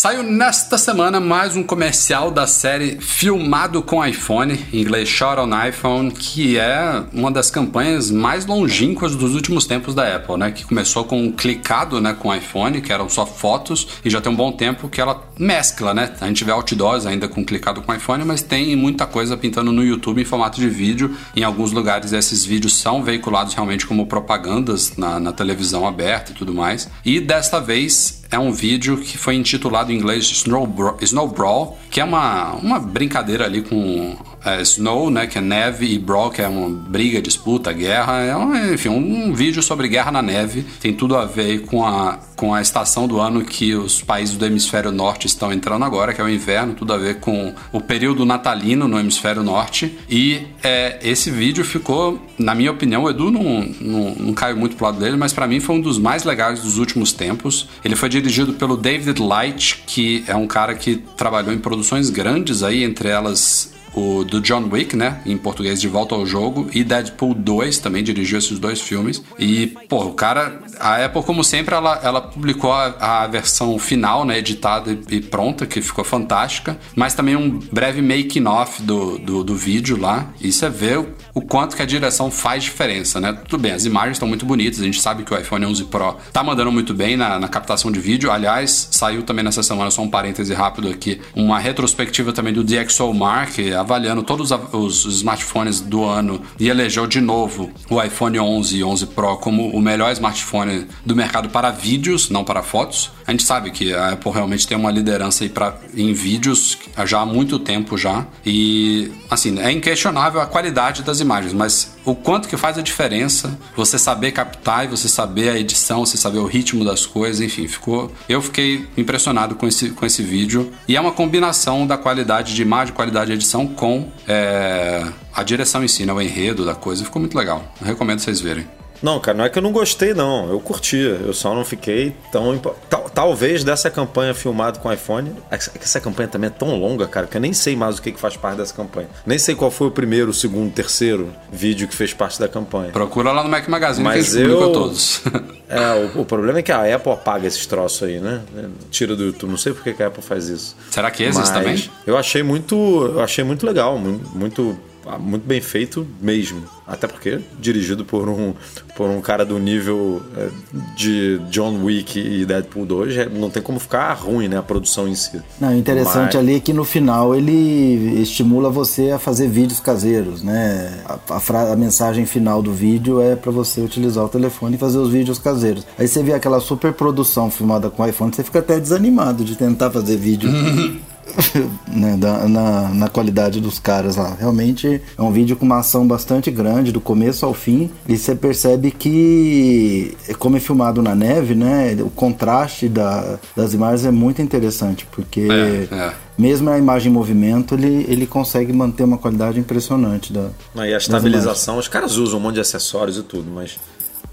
[0.00, 5.66] Saiu nesta semana mais um comercial da série Filmado com iPhone, em inglês Shot on
[5.68, 10.52] iPhone, que é uma das campanhas mais longínquas dos últimos tempos da Apple, né?
[10.52, 14.32] Que começou com um clicado né, com iPhone, que eram só fotos, e já tem
[14.32, 16.14] um bom tempo que ela mescla, né?
[16.18, 19.84] A gente vê outdoors ainda com clicado com iPhone, mas tem muita coisa pintando no
[19.84, 21.14] YouTube em formato de vídeo.
[21.36, 26.34] Em alguns lugares esses vídeos são veiculados realmente como propagandas na, na televisão aberta e
[26.34, 26.88] tudo mais.
[27.04, 31.78] E desta vez é um vídeo que foi intitulado em inglês Snow, Bra Snow Brawl,
[31.90, 36.30] que é uma, uma brincadeira ali com é, Snow, né, que é neve, e Brawl,
[36.30, 38.20] que é uma briga, disputa, guerra.
[38.20, 40.64] É um, enfim, um, um, vídeo sobre guerra na neve.
[40.80, 44.46] Tem tudo a ver com a, com a estação do ano que os países do
[44.46, 46.74] hemisfério norte estão entrando agora, que é o inverno.
[46.74, 49.98] Tudo a ver com o período natalino no hemisfério norte.
[50.08, 54.76] E é, esse vídeo ficou, na minha opinião, o Edu não, não, não caiu muito
[54.76, 57.68] pro lado dele, mas para mim foi um dos mais legais dos últimos tempos.
[57.84, 62.62] Ele foi dirigido pelo David Light, que é um cara que trabalhou em produções grandes
[62.62, 65.20] aí, entre elas o do John Wick, né?
[65.26, 69.22] Em português, De Volta ao Jogo, e Deadpool 2 também dirigiu esses dois filmes.
[69.38, 74.24] E, pô, o cara, a Apple, como sempre, ela, ela publicou a, a versão final,
[74.24, 74.38] né?
[74.38, 79.96] Editada e pronta, que ficou fantástica, mas também um breve making-off do, do, do, vídeo
[79.98, 80.32] lá.
[80.40, 83.32] E você vê o, quanto que a direção faz diferença, né?
[83.48, 86.16] Tudo bem, as imagens estão muito bonitas, a gente sabe que o iPhone 11 Pro
[86.32, 88.30] tá mandando muito bem na, na captação de vídeo.
[88.30, 93.72] Aliás, saiu também nessa semana, só um parêntese rápido aqui, uma retrospectiva também do DxOMark,
[93.72, 99.06] avaliando todos os smartphones do ano e elegeu de novo o iPhone 11 e 11
[99.08, 103.10] Pro como o melhor smartphone do mercado para vídeos, não para fotos.
[103.30, 107.20] A gente sabe que a Apple realmente tem uma liderança aí pra, em vídeos já
[107.20, 112.48] há muito tempo já e assim é inquestionável a qualidade das imagens, mas o quanto
[112.48, 116.44] que faz a diferença você saber captar e você saber a edição, você saber o
[116.44, 118.10] ritmo das coisas, enfim, ficou.
[118.28, 122.62] Eu fiquei impressionado com esse, com esse vídeo e é uma combinação da qualidade de
[122.62, 127.04] imagem, qualidade de edição com é, a direção em si, né, o enredo da coisa.
[127.04, 127.64] Ficou muito legal.
[127.80, 128.79] Eu recomendo vocês verem.
[129.02, 130.50] Não, cara, não é que eu não gostei, não.
[130.50, 130.96] Eu curti.
[130.96, 132.58] Eu só não fiquei tão.
[132.88, 135.32] Tal, talvez dessa campanha filmada com iPhone.
[135.50, 138.02] É que essa campanha também é tão longa, cara, que eu nem sei mais o
[138.02, 139.08] que, que faz parte dessa campanha.
[139.24, 142.48] Nem sei qual foi o primeiro, o segundo, o terceiro vídeo que fez parte da
[142.48, 142.92] campanha.
[142.92, 144.72] Procura lá no Mac Magazine Mas que eu...
[144.72, 145.22] todos.
[145.68, 148.42] é, o, o, problema é que a Apple apaga esses troços aí, né?
[148.90, 149.50] Tira do YouTube.
[149.50, 150.76] Não sei por que a Apple faz isso.
[150.90, 151.90] Será que existe também?
[152.06, 152.74] Eu achei muito.
[152.76, 154.78] Eu achei muito legal, muito
[155.18, 156.62] muito bem feito mesmo.
[156.86, 158.52] Até porque dirigido por um,
[158.96, 160.48] por um cara do nível é,
[160.96, 164.58] de John Wick e Deadpool 2, é, não tem como ficar ruim, né?
[164.58, 165.40] A produção em si.
[165.60, 166.36] Não, interessante Mas...
[166.36, 171.02] ali é que no final ele estimula você a fazer vídeos caseiros, né?
[171.06, 174.98] A, a, a mensagem final do vídeo é para você utilizar o telefone e fazer
[174.98, 175.86] os vídeos caseiros.
[175.98, 179.90] Aí você vê aquela super produção filmada com iPhone, você fica até desanimado de tentar
[179.90, 180.50] fazer vídeo
[181.88, 184.36] né, da, na, na qualidade dos caras lá.
[184.38, 188.34] Realmente é um vídeo com uma ação bastante grande, do começo ao fim, e você
[188.34, 194.42] percebe que, como é filmado na neve, né, o contraste da, das imagens é muito
[194.42, 196.12] interessante, porque é, é.
[196.38, 200.32] mesmo a imagem em movimento, ele, ele consegue manter uma qualidade impressionante.
[200.32, 203.78] Da, e a estabilização, os caras usam um monte de acessórios e tudo, mas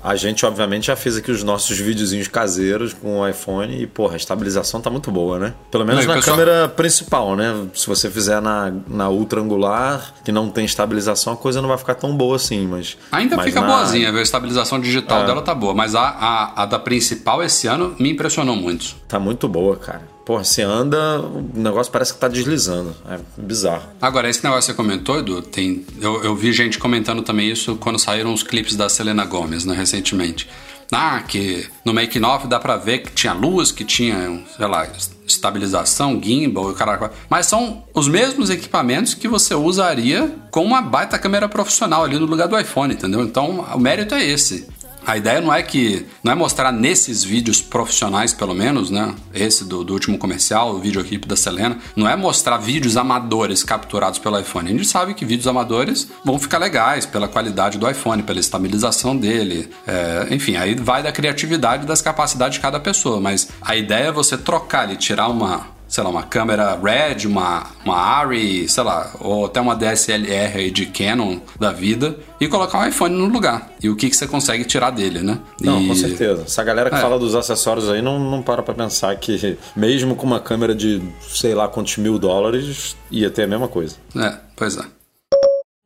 [0.07, 4.13] A gente, obviamente, já fez aqui os nossos videozinhos caseiros com o iPhone e, porra,
[4.13, 5.53] a estabilização tá muito boa, né?
[5.69, 7.67] Pelo menos e na pessoal- câmera principal, né?
[7.73, 11.77] Se você fizer na, na ultra angular, que não tem estabilização, a coisa não vai
[11.77, 12.97] ficar tão boa assim, mas...
[13.11, 15.25] Ainda mas fica na- boazinha, a estabilização digital É.
[15.25, 18.95] dela tá boa, mas a, a, a da principal esse ano me impressionou muito.
[19.09, 20.03] Tá muito boa, cara.
[20.27, 22.93] Porra, você anda, o negócio parece que tá deslizando.
[23.09, 23.83] É bizarro.
[24.01, 27.77] Agora, esse negócio que você comentou, Edu, tem, eu, eu vi gente comentando também isso
[27.77, 30.45] quando saíram os clipes da Selena Gomez, né, recentemente.
[30.91, 34.85] Ah, que no making off dá pra ver que tinha luz, que tinha, sei lá,
[35.25, 37.09] estabilização, gimbal caralho.
[37.29, 42.25] Mas são os mesmos equipamentos que você usaria com uma baita câmera profissional ali no
[42.25, 43.21] lugar do iPhone, entendeu?
[43.21, 44.67] Então, o mérito é esse.
[45.05, 49.15] A ideia não é que não é mostrar nesses vídeos profissionais, pelo menos, né?
[49.33, 54.19] Esse do, do último comercial, o videoclipe da Selena, não é mostrar vídeos amadores capturados
[54.19, 54.67] pelo iPhone.
[54.67, 59.15] A gente sabe que vídeos amadores vão ficar legais pela qualidade do iPhone, pela estabilização
[59.15, 59.69] dele.
[59.86, 63.21] É, enfim, aí vai da criatividade e das capacidades de cada pessoa.
[63.21, 67.67] Mas a ideia é você trocar e tirar uma sei lá, uma câmera Red, uma,
[67.86, 72.80] uma ARRI, sei lá, ou até uma DSLR aí de Canon da vida e colocar
[72.80, 73.71] um iPhone no lugar.
[73.82, 75.39] E o que, que você consegue tirar dele, né?
[75.62, 75.88] Não, e...
[75.88, 76.43] com certeza.
[76.43, 77.00] Essa galera que É.
[77.02, 81.02] fala dos acessórios aí não, não para pra pensar que, mesmo com uma câmera de
[81.30, 83.95] sei lá quantos mil dólares, ia ter a mesma coisa.
[84.15, 84.82] É, pois é.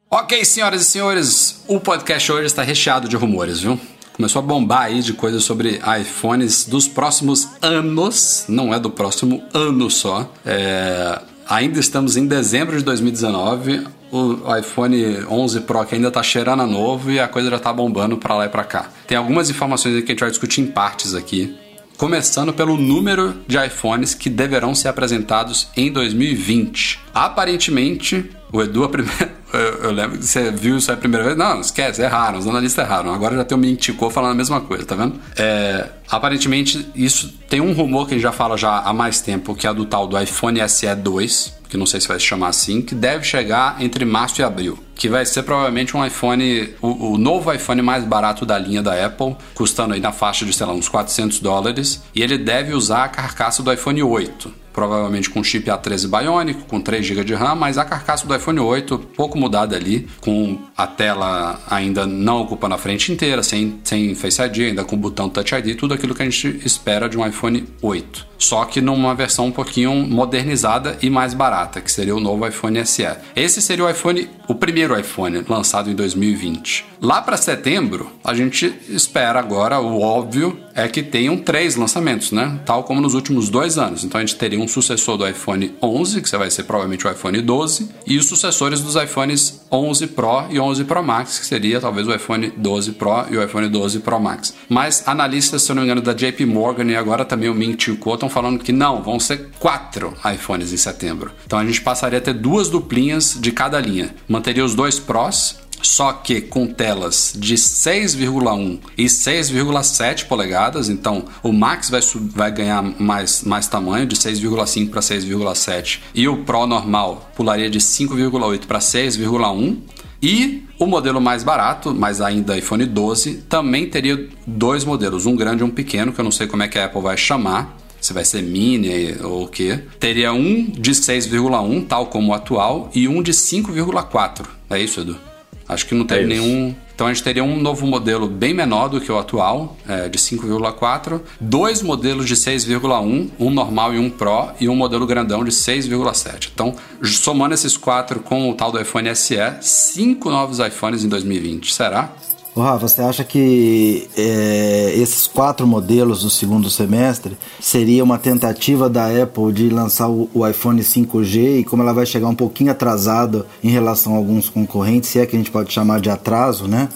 [0.09, 3.79] Ok, senhoras e senhores, o podcast hoje está recheado de rumores, viu?
[4.13, 9.43] Começou a bombar aí de coisas sobre iPhones dos próximos anos, não é do próximo
[9.53, 10.31] ano só.
[10.45, 16.61] É, ainda estamos em dezembro de 2019, o iPhone 11 Pro que ainda tá cheirando
[16.61, 18.89] a novo e a coisa já tá bombando pra lá e pra cá.
[19.07, 21.55] Tem algumas informações que a gente vai discutir em partes aqui.
[22.01, 26.99] Começando pelo número de iPhones que deverão ser apresentados em 2020.
[27.13, 31.23] Aparentemente, o Edu, a primeira, eu, eu lembro que você viu isso aí a primeira
[31.23, 31.37] vez.
[31.37, 33.13] Não, esquece, erraram, os analistas erraram.
[33.13, 35.13] Agora já tem o Mintico falando a mesma coisa, tá vendo?
[35.37, 39.53] É, aparentemente, isso tem um rumor que a gente já fala já há mais tempo,
[39.53, 42.49] que é do tal do iPhone SE 2, que não sei se vai se chamar
[42.49, 44.77] assim, que deve chegar entre março e abril.
[44.93, 49.05] Que vai ser provavelmente um iPhone, o, o novo iPhone mais barato da linha da
[49.05, 52.03] Apple, custando aí na faixa de, sei lá, uns 400 dólares.
[52.13, 56.79] E ele deve usar a carcaça do iPhone 8 provavelmente com chip A13 Bionic, com
[56.79, 60.87] 3 GB de RAM, mas a carcaça do iPhone 8 pouco mudada ali, com a
[60.87, 65.53] tela ainda não ocupando a frente inteira, sem, sem Face ID, ainda com botão Touch
[65.53, 68.31] ID, tudo aquilo que a gente espera de um iPhone 8.
[68.41, 72.83] Só que numa versão um pouquinho modernizada e mais barata, que seria o novo iPhone
[72.85, 73.05] SE.
[73.35, 76.85] Esse seria o iPhone, o primeiro iPhone lançado em 2020.
[76.99, 82.59] Lá para setembro, a gente espera agora, o óbvio é que tenham três lançamentos, né?
[82.65, 84.03] Tal como nos últimos dois anos.
[84.03, 87.41] Então a gente teria um sucessor do iPhone 11, que vai ser provavelmente o iPhone
[87.41, 92.07] 12, e os sucessores dos iPhones 11 Pro e 11 Pro Max, que seria talvez
[92.07, 94.53] o iPhone 12 Pro e o iPhone 12 Pro Max.
[94.69, 97.75] Mas analistas, se eu não me engano, da JP Morgan e agora também o Ming
[97.77, 101.31] Chiu Kuo estão falando que não, vão ser quatro iPhones em setembro.
[101.45, 104.13] Então a gente passaria a ter duas duplinhas de cada linha.
[104.27, 111.51] Manteria os dois Pros, só que com telas de 6,1 e 6,7 polegadas, então o
[111.51, 112.01] Max vai,
[112.33, 117.79] vai ganhar mais, mais tamanho, de 6,5 para 6,7, e o Pro normal pularia de
[117.79, 119.77] 5,8 para 6,1.
[120.23, 125.63] E o modelo mais barato, mas ainda iPhone 12, também teria dois modelos, um grande
[125.63, 128.13] e um pequeno, que eu não sei como é que a Apple vai chamar, se
[128.13, 129.77] vai ser mini ou o que.
[129.99, 134.45] Teria um de 6,1, tal como o atual, e um de 5,4.
[134.69, 135.30] É isso, Edu?
[135.71, 136.75] Acho que não teve É nenhum.
[136.93, 140.19] Então a gente teria um novo modelo bem menor do que o atual, é, de
[140.19, 145.51] 5,4, dois modelos de 6,1, um normal e um Pro, e um modelo grandão de
[145.51, 146.49] 6,7.
[146.53, 151.73] Então, somando esses quatro com o tal do iPhone SE, cinco novos iPhones em 2020.
[151.73, 152.13] Será?
[152.55, 159.07] Rafa, você acha que é, esses quatro modelos do segundo semestre seria uma tentativa da
[159.23, 163.45] Apple de lançar o, o iPhone 5G e como ela vai chegar um pouquinho atrasada
[163.63, 166.89] em relação a alguns concorrentes, se é que a gente pode chamar de atraso, né?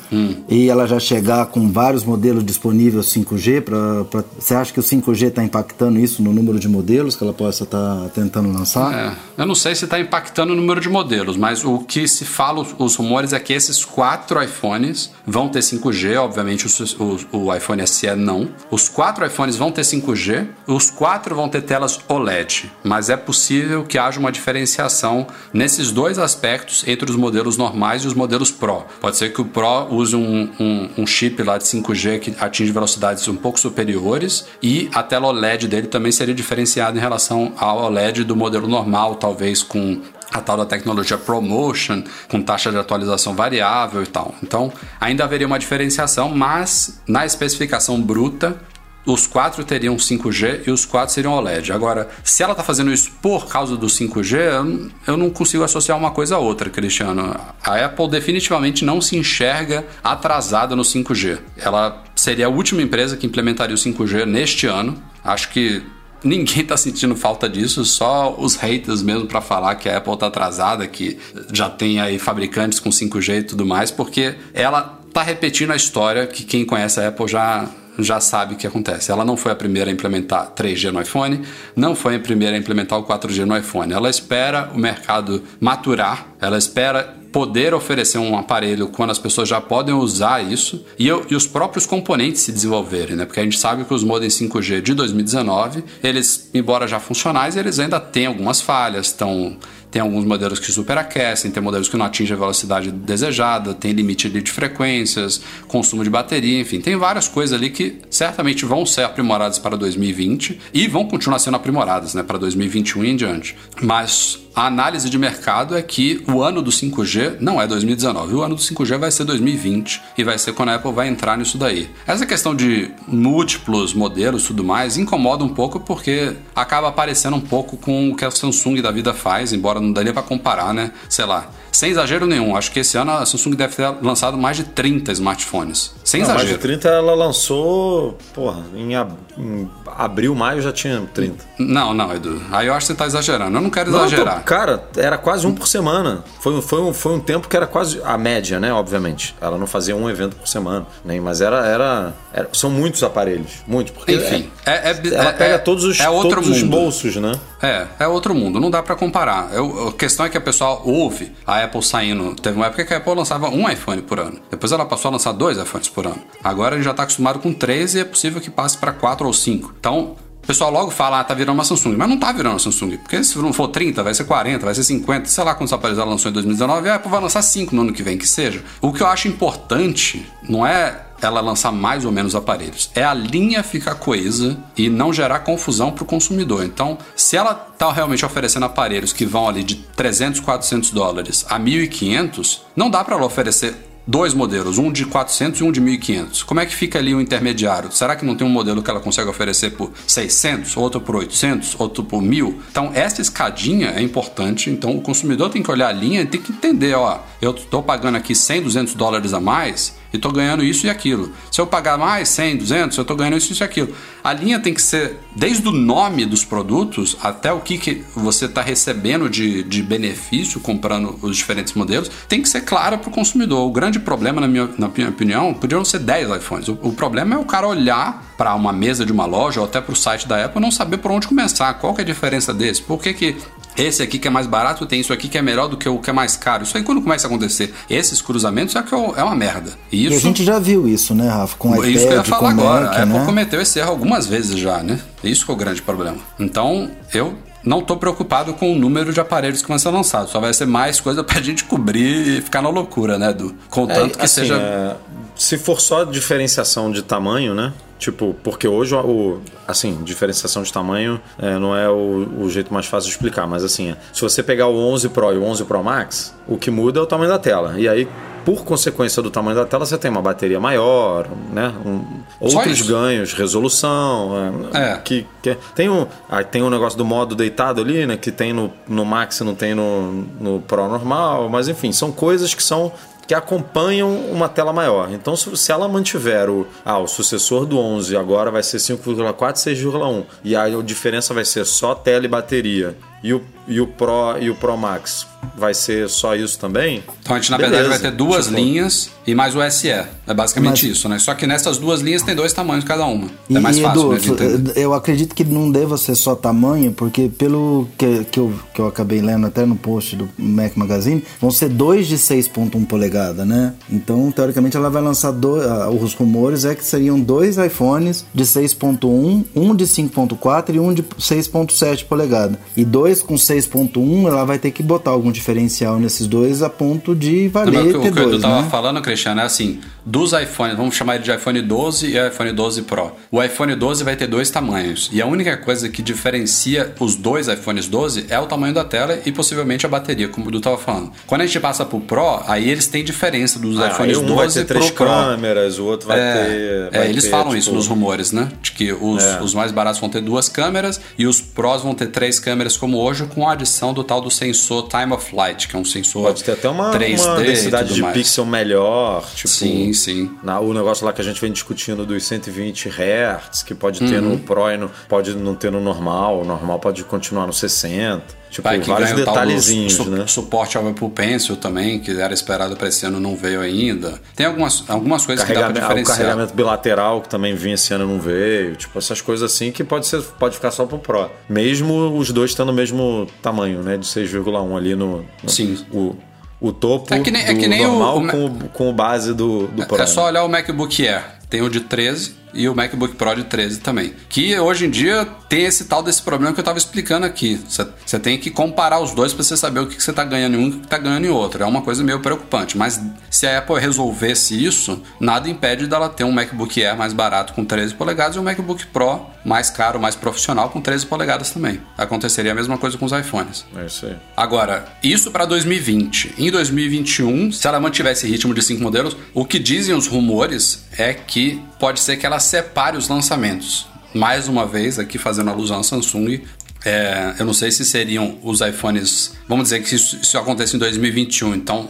[0.49, 4.83] E ela já chegar com vários modelos disponíveis 5G, pra, pra- você acha que o
[4.83, 8.93] 5G está impactando isso no número de modelos que ela possa estar tentando lançar?
[9.37, 12.25] É, eu não sei se está impactando o número de modelos, mas o que se
[12.25, 17.55] fala, os rumores, é que esses quatro iPhones vão ter 5G, obviamente o, o- o
[17.55, 18.49] iPhone SE não.
[18.71, 23.83] Os quatro iPhones vão ter 5G, os quatro vão ter telas OLED, mas é possível
[23.83, 28.85] que haja uma diferenciação nesses dois aspectos entre os modelos normais e os modelos Pro.
[28.99, 32.71] Pode ser que o Pro use um, um- um chip lá de 5G que atinge
[32.71, 37.83] velocidades um pouco superiores e a tela OLED dele também seria diferenciada em relação ao
[37.85, 43.35] OLED do modelo normal, talvez com a tal da tecnologia ProMotion, com taxa de atualização
[43.35, 44.35] variável e tal.
[44.43, 48.59] Então, ainda haveria uma diferenciação, mas na especificação bruta,
[49.05, 51.71] os quatro teriam 5G e os quatro seriam OLED.
[51.71, 56.11] Agora, se ela está fazendo isso por causa do 5G, eu não consigo associar uma
[56.11, 57.39] coisa a outra, Cristiano.
[57.63, 61.37] A Apple definitivamente não se enxerga atrasada no 5G.
[61.55, 64.97] Ela seria a última empresa que implementaria o 5G neste ano.
[65.23, 65.83] Acho que
[66.25, 70.27] ninguém está sentindo falta disso, só os haters mesmo para falar que a Apple está
[70.27, 71.17] atrasada, que
[71.53, 76.27] já tem aí fabricantes com 5G e tudo mais, porque ela está repetindo a história
[76.27, 77.69] que quem conhece a Apple já
[77.99, 79.11] já sabe o que acontece.
[79.11, 81.41] Ela não foi a primeira a implementar 3G no iPhone,
[81.75, 83.93] não foi a primeira a implementar o 4G no iPhone.
[83.93, 89.59] Ela espera o mercado maturar, ela espera poder oferecer um aparelho quando as pessoas já
[89.59, 93.25] podem usar isso e, eu, e, os próprios componentes se desenvolverem, né?
[93.25, 97.77] Porque a gente sabe que os modems 5G de 2019, eles, embora já funcionais, eles
[97.77, 99.57] ainda têm algumas falhas, estão
[99.95, 104.27] tem alguns modelos que superaquecem, tem modelos que não atingem a velocidade desejada, tem limite
[104.27, 105.39] de frequências,
[105.69, 110.59] consumo de bateria, enfim, tem várias coisas ali que certamente vão ser aprimoradas para 2020
[110.73, 113.55] e vão continuar sendo aprimoradas né, para 2021 e em diante.
[113.81, 118.41] Mas a análise de mercado é que o ano do 5G não é 2019, o
[118.41, 121.57] ano do 5G vai ser 2020 e vai ser quando a Apple vai entrar nisso
[121.57, 121.89] daí.
[122.07, 127.41] Essa questão de múltiplos modelos e tudo mais incomoda um pouco porque acaba aparecendo um
[127.41, 130.91] pouco com o que a Samsung da vida faz, embora não daria para comparar, né?
[131.09, 131.49] Sei lá.
[131.69, 135.11] Sem exagero nenhum, acho que esse ano a Samsung deve ter lançado mais de 30
[135.11, 135.93] smartphones.
[136.15, 136.47] Sem não, exagero.
[136.47, 141.45] Mais de 30 ela lançou, porra, em, ab em abril, maio já tinha 30.
[141.59, 142.41] Não, não, Edu.
[142.51, 143.57] Aí eu acho que você tá exagerando.
[143.57, 144.39] Eu não quero não, exagerar.
[144.39, 146.23] Tô, cara, era quase um por semana.
[146.39, 148.73] Foi, foi, um, foi um tempo que era quase a média, né?
[148.73, 149.35] Obviamente.
[149.41, 150.85] Ela não fazia um evento por semana.
[151.03, 153.63] Nem, mas era, era, era São muitos aparelhos.
[153.67, 153.93] Muitos.
[153.93, 154.49] Porque Enfim.
[154.65, 157.39] É, é, é, ela pega todos, os, é todos os bolsos, né?
[157.61, 158.59] É, é outro mundo.
[158.59, 159.49] Não dá para comparar.
[159.53, 162.35] Eu, a questão é que a pessoa ouve a Apple saindo.
[162.35, 164.39] Teve uma época que a Apple lançava um iPhone por ano.
[164.49, 166.21] Depois ela passou a lançar dois iPhones por ano.
[166.43, 169.33] Agora gente já está acostumado com três e é possível que passe para quatro ou
[169.33, 169.73] cinco.
[169.79, 171.95] Então, o pessoal logo fala, ah, tá virando uma Samsung.
[171.97, 172.97] Mas não tá virando uma Samsung.
[172.97, 175.25] Porque se não for 30, vai ser 40, vai ser 50.
[175.25, 176.87] Sei lá quantos aparelhos ela lançou em 2019.
[176.87, 178.63] A Apple vai lançar 5 no ano que vem, que seja.
[178.79, 182.91] O que eu acho importante não é ela lançar mais ou menos aparelhos.
[182.93, 186.63] É a linha ficar coesa e não gerar confusão para o consumidor.
[186.63, 191.59] Então, se ela está realmente oferecendo aparelhos que vão ali de 300, 400 dólares a
[191.59, 193.75] 1.500, não dá para ela oferecer
[194.07, 196.43] dois modelos, um de 400 e um de 1500.
[196.43, 197.91] Como é que fica ali o intermediário?
[197.91, 201.75] Será que não tem um modelo que ela consegue oferecer por 600, outro por 800,
[201.79, 202.59] outro por 1000?
[202.69, 204.69] Então, essa escadinha é importante.
[204.69, 207.81] Então, o consumidor tem que olhar a linha e tem que entender, ó, eu estou
[207.81, 211.31] pagando aqui 100, 200 dólares a mais e estou ganhando isso e aquilo.
[211.51, 213.93] Se eu pagar mais 100, 200, eu estou ganhando isso, isso e aquilo.
[214.25, 218.45] A linha tem que ser desde o nome dos produtos até o que, que você
[218.45, 223.11] está recebendo de, de benefício comprando os diferentes modelos, tem que ser clara para o
[223.11, 223.67] consumidor.
[223.67, 226.67] O grande problema, na minha, na minha opinião, podiam ser 10 iPhones.
[226.69, 229.79] O, o problema é o cara olhar para uma mesa de uma loja ou até
[229.79, 231.75] para o site da Apple e não saber por onde começar.
[231.75, 232.81] Qual que é a diferença desse?
[232.81, 233.37] Por que, que
[233.77, 235.99] esse aqui que é mais barato tem isso aqui que é melhor do que o
[235.99, 236.63] que é mais caro.
[236.63, 239.73] Isso aí quando começa a acontecer, esses cruzamentos é que é uma merda.
[239.91, 241.57] E, isso, e a gente já viu isso, né, Rafa?
[241.57, 242.85] Com isso iPad, que eu ia falar agora.
[242.85, 243.25] Mac, a Apple né?
[243.25, 244.99] cometeu esse erro algumas vezes já, né?
[245.23, 246.17] Isso que é o grande problema.
[246.39, 250.31] Então, eu não estou preocupado com o número de aparelhos que vão ser lançados.
[250.31, 253.55] Só vai ser mais coisa pra gente cobrir e ficar na loucura, né, Edu?
[253.69, 254.55] Contanto É, que assim, seja.
[254.55, 254.95] é,
[255.35, 257.73] se for só diferenciação de tamanho, né?
[257.97, 262.85] Tipo, porque hoje, o, assim, diferenciação de tamanho é, não é o, o jeito mais
[262.85, 265.63] fácil de explicar, mas assim, é, se você pegar o 11 Pro e o 11
[265.63, 267.75] Pro Max, o que muda é o tamanho da tela.
[267.79, 268.07] E aí,
[268.45, 271.73] por consequência do tamanho da tela, você tem uma bateria maior, né?
[271.85, 272.05] Um,
[272.39, 274.69] outros ganhos, resolução.
[274.73, 274.97] É, É.
[274.97, 278.15] Que, que- tem um, aí tem um negócio do modo deitado ali, né?
[278.17, 281.49] Que tem no, no Max e não tem no, no Pro normal.
[281.49, 282.91] Mas enfim, são coisas que são
[283.27, 285.11] que acompanham uma tela maior.
[285.11, 289.53] Então, se, se ela mantiver o, ah, o sucessor do 11 agora vai ser 5,4,
[289.55, 294.37] 6,1 e a diferença vai ser só tela e bateria e o, e o Pro
[294.39, 295.25] e o Pro Max
[295.57, 297.03] vai ser só isso também.
[297.21, 297.75] Então a gente, na beleza.
[297.75, 299.87] verdade, vai ter duas Tipo, linhas e mais o SE.
[299.89, 301.19] É basicamente Mas- isso, né?
[301.19, 303.27] Só que nessas duas linhas tem dois tamanhos cada uma.
[303.47, 307.29] E, é mais fácil Edu, né, eu acredito que não deva ser só tamanho, porque
[307.29, 311.51] pelo que, que, eu, que eu acabei lendo até no post do Mac Magazine, vão
[311.51, 313.73] ser dois de 6.1 polegada, né?
[313.89, 315.63] Então, teoricamente, ela vai lançar dois.
[315.67, 320.91] ah, Os rumores é que seriam dois iPhones de 6.1, um de 5.4 e um
[320.91, 322.57] de 6.7 polegada.
[322.75, 326.69] E dois 2 com 6.1, ela vai ter que botar algum diferencial nesses dois a
[326.69, 328.67] ponto de valer Não, mas o que- T2, o que eu tava né?
[328.69, 332.81] falando, Cristiano, é assim: dos iPhones, vamos chamar ele de iPhone 12 e iPhone 12
[332.81, 333.11] Pro.
[333.31, 335.09] O iPhone 12 vai ter dois tamanhos.
[335.13, 339.19] E a única coisa que diferencia os dois iPhones 12 é o tamanho da tela
[339.25, 341.11] e possivelmente a bateria, como o Du tava falando.
[341.27, 344.35] Quando a gente passa pro Pro, aí eles têm diferença dos Ah, iPhones um 12
[344.35, 345.05] vai ter três pro Pro.
[345.07, 346.51] câmeras, o outro vai É, ter.
[346.95, 348.49] é, vai eles ter, falam tipo, isso nos rumores, né?
[348.61, 349.41] De que os, É.
[349.41, 352.94] os mais baratos vão ter duas câmeras e os Pros vão ter três câmeras como
[352.97, 356.23] hoje, com a adição do tal do sensor Time of Flight, que é um sensor
[356.23, 358.13] Pode ter até uma, 3D uma densidade de mais.
[358.13, 359.25] pixel melhor.
[359.35, 360.31] Tipo, Sim, sim.
[360.43, 364.21] Na, o negócio lá que a gente vem discutindo dos 120 Hz, que pode ter
[364.21, 364.29] Uhum.
[364.29, 368.44] no Pro e no, pode não ter no normal, o normal pode continuar no 60.
[368.55, 370.25] Tipo, que vários ganha o detalhezinhos, su- né?
[370.27, 374.21] Suporte ao Apple Pencil também, que era esperado para esse ano, não veio ainda.
[374.35, 376.17] Tem algumas, algumas coisas que dá para Carregamento, o diferenciar.
[376.17, 380.07] carregamento bilateral que também vinha esse ano não veio, tipo essas coisas assim que pode
[380.07, 381.29] ser pode ficar só pro Pro.
[381.49, 385.77] Mesmo os dois tendo o mesmo tamanho, né, de 6,1 ali no, no- Sim.
[385.91, 386.15] o,
[386.61, 388.93] o topo É que nem- é que nem o- normal o- com, o- com o
[388.93, 390.01] base do, do Pro.
[390.01, 391.23] É só olhar o MacBook Air.
[391.49, 394.13] Tem o de 13 e o MacBook Pro de 13 também.
[394.29, 397.59] Que hoje em dia tem esse tal desse problema que eu estava explicando aqui.
[397.67, 400.55] Você- tem que comparar os dois para você saber o que que você está ganhando
[400.55, 401.61] em um e o que está ganhando em outro.
[401.61, 402.77] É uma coisa meio preocupante.
[402.77, 402.99] Mas
[403.29, 407.63] se a Apple resolvesse isso, nada impede dela ter um MacBook Air mais barato com
[407.65, 411.79] 13 polegadas e um MacBook Pro mais caro, mais profissional com 13 polegadas também.
[411.97, 413.65] Aconteceria a mesma coisa com os iPhones.
[413.75, 414.15] É isso aí.
[414.35, 416.33] Agora, isso para 2020.
[416.37, 420.85] Em 2021, se ela mantiver esse ritmo de cinco modelos, o que dizem os rumores
[420.97, 423.85] é que pode ser que ela separe os lançamentos.
[424.11, 426.41] Mais uma vez, aqui fazendo alusão à Samsung,
[426.83, 429.33] é, eu não sei se seriam os iPhones.
[429.47, 431.87] Vamos dizer que isso, isso acontece em 2021, então.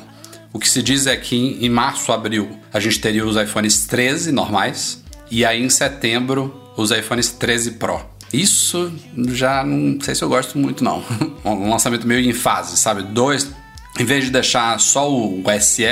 [0.51, 3.85] O que se diz é que em, em março, abril, a gente teria os iPhones
[3.85, 8.05] 13 normais, e aí em setembro, os iPhones 13 Pro.
[8.33, 8.91] Isso
[9.29, 11.01] já não sei se eu gosto muito, não.
[11.45, 13.01] Um lançamento meio em fase, sabe?
[13.01, 13.49] Dois.
[13.97, 15.85] Em vez de deixar só o SE,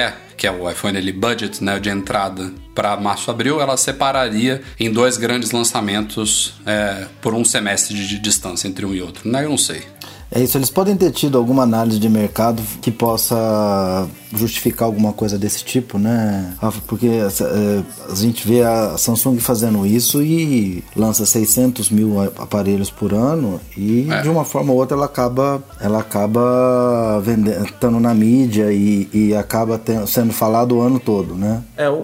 [0.44, 4.92] que é o iPhone ele budget, né, de entrada, para março abril, ela separaria em
[4.92, 9.30] dois grandes lançamentos é, por um semestre de, distância entre um e outro.
[9.30, 9.46] Né?
[9.46, 9.84] Eu não sei.
[10.30, 14.06] É isso, eles podem ter tido alguma análise de mercado que possa
[14.36, 16.82] justificar alguma coisa desse tipo, né, Rafa?
[16.88, 23.14] Porque é, a gente vê a Samsung fazendo isso e lança 600 mil aparelhos por
[23.14, 24.22] ano e É.
[24.22, 29.36] de uma forma ou outra ela acaba, ela acaba vendendo, estando na mídia e, e
[29.36, 31.62] acaba ten- sendo falado o ano todo, né?
[31.78, 32.04] É, o,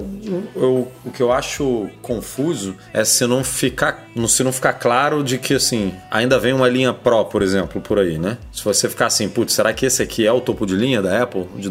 [0.55, 5.37] o, o que eu acho confuso é se não ficar, se não ficar claro de
[5.37, 8.37] que assim, ainda vem uma linha Pro, por exemplo, por aí, né?
[8.51, 11.21] Se você ficar assim, putz, será que esse aqui é o topo de linha da
[11.23, 11.69] Apple de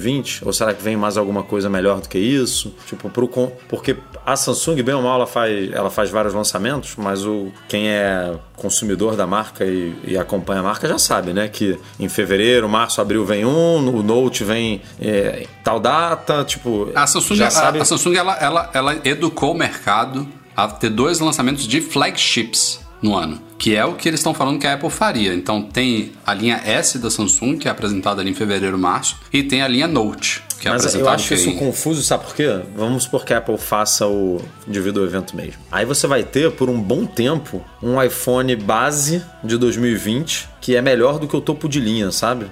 [0.00, 0.44] 2020?
[0.44, 2.74] Ou será que vem mais alguma coisa melhor do que isso?
[2.86, 3.28] Tipo, pro,
[3.68, 3.96] porque
[4.26, 8.34] a Samsung, bem ou mal, ela faz, ela faz vários lançamentos, mas o, quem é
[8.56, 11.48] consumidor da marca e, e acompanha a marca já sabe, né?
[11.48, 16.90] Que em fevereiro, março, abril vem um, o Note vem é, tal data, tipo.
[16.94, 17.78] A Samsung, já a- sabe.
[17.80, 20.26] a Samsung ela, ela, ela educou o mercado
[20.56, 24.58] a ter dois lançamentos de flagships no ano, que é o que eles estão falando
[24.58, 25.34] que a Apple faria.
[25.34, 29.42] Então tem a linha S da Samsung, que é apresentada ali em fevereiro, março, e
[29.42, 31.56] tem a linha Note, que é Mas eu apresentada acho isso em...
[31.56, 32.60] confuso, sabe por quê?
[32.76, 35.60] Vamos supor que a Apple faça o devido ao evento mesmo.
[35.70, 40.82] Aí você vai ter, por um bom tempo, um iPhone base de 2020 que é
[40.82, 42.46] melhor do que o topo de linha, sabe?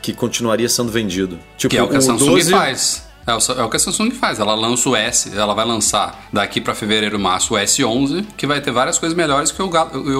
[0.00, 1.38] Que continuaria sendo vendido.
[1.58, 3.09] Tipo, Que é o que a Samsung 12 faz.
[3.30, 4.38] É o, é o que a Samsung faz.
[4.40, 8.60] Ela lança o S, ela vai lançar daqui pra fevereiro, março o S11, que vai
[8.60, 9.70] ter várias coisas melhores que o,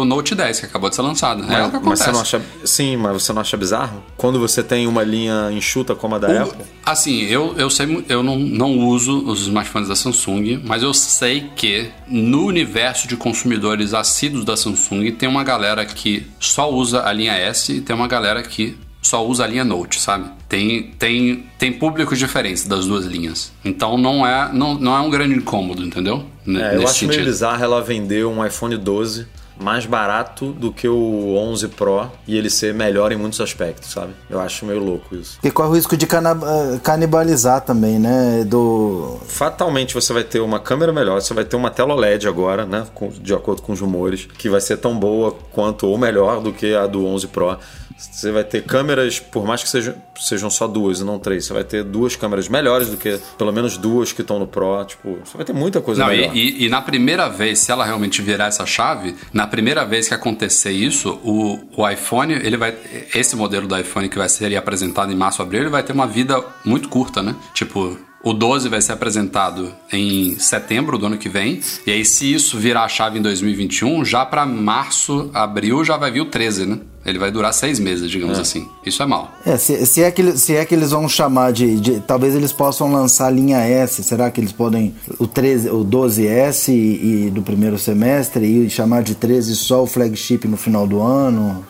[0.00, 1.42] o Note 10, que acabou de ser lançado.
[1.42, 1.86] é o que Mas, acontece.
[2.12, 2.42] mas você acha.
[2.64, 4.02] Sim, mas você não acha bizarro?
[4.16, 6.64] Quando você tem uma linha enxuta como a da O- Apple?
[6.84, 11.50] Assim, eu, eu sei, eu não, não uso os smartphones da Samsung, mas eu sei
[11.54, 17.12] que no universo de consumidores assíduos da Samsung tem uma galera que só usa a
[17.12, 20.28] linha S e tem uma galera que só usa a linha Note, sabe?
[20.48, 23.52] Tem, tem, tem públicos diferentes das duas linhas.
[23.64, 26.24] Então não é, não, não é um grande incômodo, entendeu?
[26.46, 29.26] N- É, eu acho meio bizarro ela vender um iPhone 12
[29.60, 34.12] mais barato do que o 11 Pro e ele ser melhor em muitos aspectos, sabe?
[34.28, 35.38] Eu acho meio louco isso.
[35.42, 38.44] E corre o risco de eh, canibalizar também, né?
[38.44, 42.64] Do, Fatalmente você vai ter uma câmera melhor, você vai ter uma tela OLED agora,
[42.64, 42.86] né?
[43.20, 46.74] de acordo com os rumores, que vai ser tão boa quanto ou melhor do que
[46.74, 47.58] a do 11 Pro.
[47.96, 51.52] Você vai ter câmeras, por mais que sejam, sejam só duas e não três, você
[51.52, 54.84] vai ter duas câmeras melhores do que pelo menos duas que estão no Pro.
[54.84, 56.34] Tipo, você vai ter muita coisa Não, melhor.
[56.36, 60.06] e, e- e na primeira vez, se ela realmente virar essa chave, na primeira vez
[60.08, 62.74] que acontecer isso, o, o iPhone, ele vai.
[63.14, 66.06] Esse modelo do iPhone que vai ser apresentado em março, abril, ele vai ter uma
[66.06, 67.34] vida muito curta, né?
[67.54, 67.98] Tipo.
[68.22, 71.58] O 12 vai ser apresentado em setembro do ano que vem.
[71.86, 76.10] E aí, se isso virar a chave em 2021, já para março, abril, já vai
[76.10, 76.78] vir o 13, né?
[77.04, 78.42] Ele vai durar seis meses, digamos É.
[78.42, 78.68] assim.
[78.84, 79.30] Isso é mal.
[79.46, 82.34] É, se, se é que, eles- se é que eles vão chamar de, de- Talvez
[82.34, 84.02] eles possam lançar a linha S.
[84.02, 84.94] Será que eles podem.
[85.18, 89.86] O, 13, o 12S e, e do primeiro semestre e chamar de 13 só o
[89.86, 91.64] flagship no final do ano?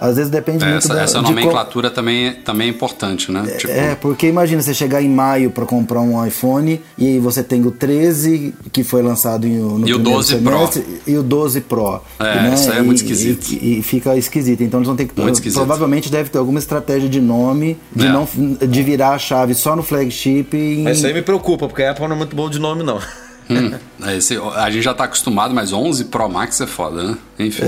[0.00, 3.42] Às vezes depende muito Essa, da, essa qual- nomenclatura também, é- também é importante, né?
[3.58, 7.42] Tipo, É, porque imagina você chegar em maio para comprar um iPhone e aí você
[7.42, 10.52] tem o 13 que foi lançado em- no E o primeiro 12 Pro.
[10.52, 12.00] semestre e o 12 Pro.
[12.20, 13.48] É, isso aí é muito E- esquisito.
[13.52, 14.67] E, e fica esquisito.
[14.68, 15.14] Então eles vão ter que
[15.52, 18.12] provavelmente deve ter alguma estratégia de nome de É.
[18.12, 18.28] não
[18.68, 21.90] de virar a chave só no flagship e Mas isso aí me preocupa, porque a
[21.90, 23.00] Apple não é muito bom de nome, não.
[23.50, 23.70] Hum,
[24.14, 27.16] esse- a gente já tá acostumado, mas 11 Pro Max é foda, né?
[27.38, 27.62] Enfim.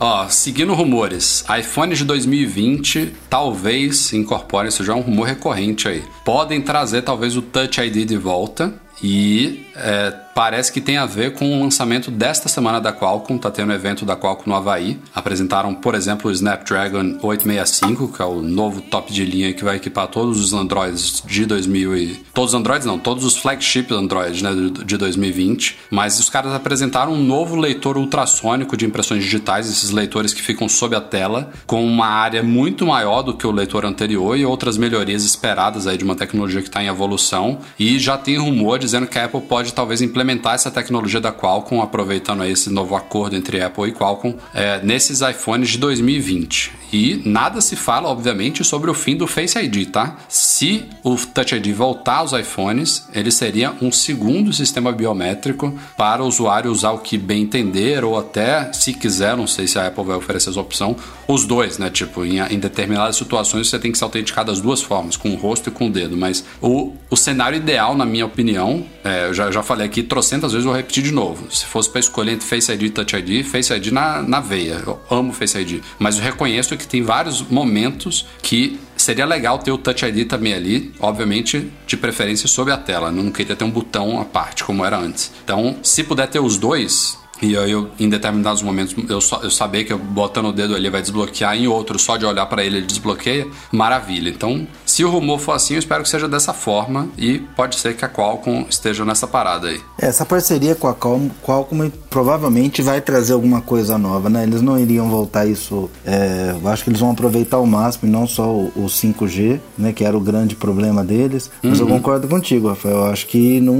[0.00, 6.02] Ó, seguindo rumores, iPhones de 2020 talvez incorporem, isso já é um rumor recorrente aí.
[6.24, 11.34] Podem trazer talvez o Touch ID de volta e é, parece que tem a ver
[11.34, 14.98] com o lançamento desta semana da Qualcomm, tá tendo evento da Qualcomm no Havaí.
[15.14, 19.76] Apresentaram, por exemplo, o Snapdragon 865, que é o novo top de linha que vai
[19.76, 22.22] equipar todos os Androids de 2000 e...
[22.34, 24.50] Todos os Androids não, todos os flagship Androids né,
[24.84, 25.78] de 2020.
[25.90, 30.68] Mas os caras apresentaram um novo leitor ultrassônico de impressões digitais, esses leitores que ficam
[30.68, 34.76] sob a tela, com uma área muito maior do que o leitor anterior e outras
[34.76, 37.58] melhorias esperadas aí de uma tecnologia que está em evolução.
[37.78, 40.21] E já tem rumor dizendo que a Apple pode talvez implementar
[40.54, 45.70] essa tecnologia da Qualcomm, aproveitando esse novo acordo entre Apple e Qualcomm, é, nesses iPhones
[45.70, 46.82] de 2020.
[46.92, 50.18] E nada se fala, obviamente, sobre o fim do Face ID, tá?
[50.28, 56.26] Se o Touch ID voltar aos iPhones, ele seria um segundo sistema biométrico para o
[56.26, 60.04] usuário usar o que bem entender, ou até, se quiser, não sei se a Apple
[60.04, 60.94] vai oferecer essa opção,
[61.26, 61.88] os dois, né?
[61.88, 65.36] Tipo, em, em determinadas situações você tem que se autenticar das duas formas, com o
[65.36, 66.14] rosto e com o dedo.
[66.14, 70.52] Mas o, o cenário ideal, na minha opinião, é, eu já, já falei aqui trocentas
[70.52, 71.50] vezes, vou repetir de novo.
[71.50, 74.82] Se fosse para escolher entre Face ID e Touch ID, Face ID na, na veia.
[74.86, 75.82] Eu amo Face ID.
[75.98, 80.52] Mas eu reconheço que tem vários momentos que seria legal ter o Touch ID também
[80.52, 83.10] ali, obviamente, de preferência sobre a tela.
[83.10, 85.32] Não queria ter um botão à parte, como era antes.
[85.42, 89.50] Então, se puder ter os dois, e aí eu, em determinados momentos, eu, só, eu
[89.50, 92.62] saber que eu botando o dedo ali vai desbloquear, em outros, só de olhar para
[92.62, 94.28] ele, ele desbloqueia, maravilha.
[94.28, 97.96] Então, se o rumor for assim, eu espero que seja dessa forma e pode ser
[97.96, 99.80] que a Qualcomm esteja nessa parada aí.
[99.98, 104.42] essa parceria com a Qualcomm, Qualcomm provavelmente vai trazer alguma coisa nova, né?
[104.42, 105.88] Eles não iriam voltar isso.
[106.04, 109.60] é, eu acho que eles vão aproveitar ao máximo, e não só o, o 5G,
[109.78, 109.94] né?
[109.94, 111.50] Que era o grande problema deles.
[111.62, 112.96] Mas eu concordo contigo, Rafael.
[112.96, 113.74] Eu acho que não,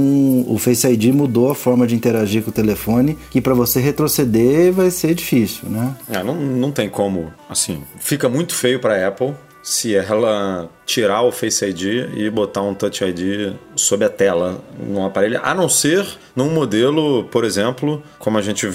[0.47, 4.73] o Face ID mudou a forma de interagir com o telefone, que para você retroceder
[4.73, 5.95] vai ser difícil, né?
[6.09, 11.31] É, não, não tem como, assim, fica muito feio para Apple se ela tirar o
[11.31, 16.05] Face ID e botar um Touch ID sob a tela num aparelho, a não ser
[16.35, 18.67] num modelo, por exemplo, como a gente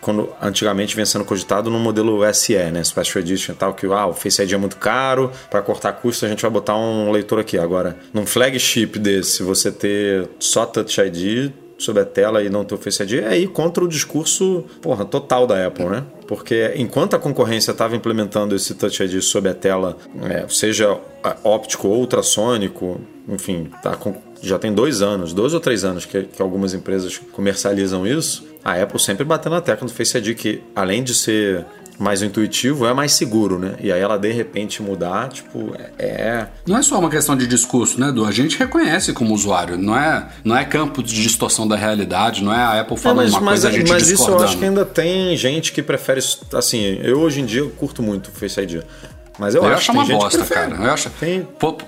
[0.00, 4.14] quando antigamente vinha sendo cogitado no modelo SE, né, Special Edition tal, que ah, o
[4.14, 7.58] Face ID é muito caro, para cortar custo a gente vai botar um leitor aqui.
[7.58, 12.74] Agora, num flagship desse, você ter só Touch ID sobre a tela e não ter
[12.74, 16.04] o Face ID é ir contra o discurso porra, total da Apple, né?
[16.26, 21.36] Porque enquanto a concorrência estava implementando esse Touch ID sobre a tela, é, seja ah,
[21.44, 26.22] óptico ou ultrassônico, enfim, tá com- já tem dois anos, dois ou três anos que,
[26.24, 30.62] que algumas empresas comercializam isso, a Apple sempre batendo na tecla do Face ID, que
[30.74, 31.64] além de ser
[31.98, 33.74] mais intuitivo, é mais seguro, né?
[33.80, 37.46] E aí ela de repente mudar, tipo, é- é Não é só uma questão de
[37.46, 38.24] discurso, né, Edu?
[38.24, 39.76] A gente reconhece como usuário.
[39.78, 43.24] Não é, não é campo de distorção da realidade, não é a Apple falando É,
[43.24, 45.72] mas, uma mas- coisa e a gente mas isso eu acho que ainda tem gente
[45.72, 46.20] que prefere.
[46.54, 48.82] Assim, eu hoje em dia eu curto muito o Face ID.
[49.38, 50.76] Mas eu, Eu acho acho uma bosta, cara.
[50.76, 51.10] Eu acho.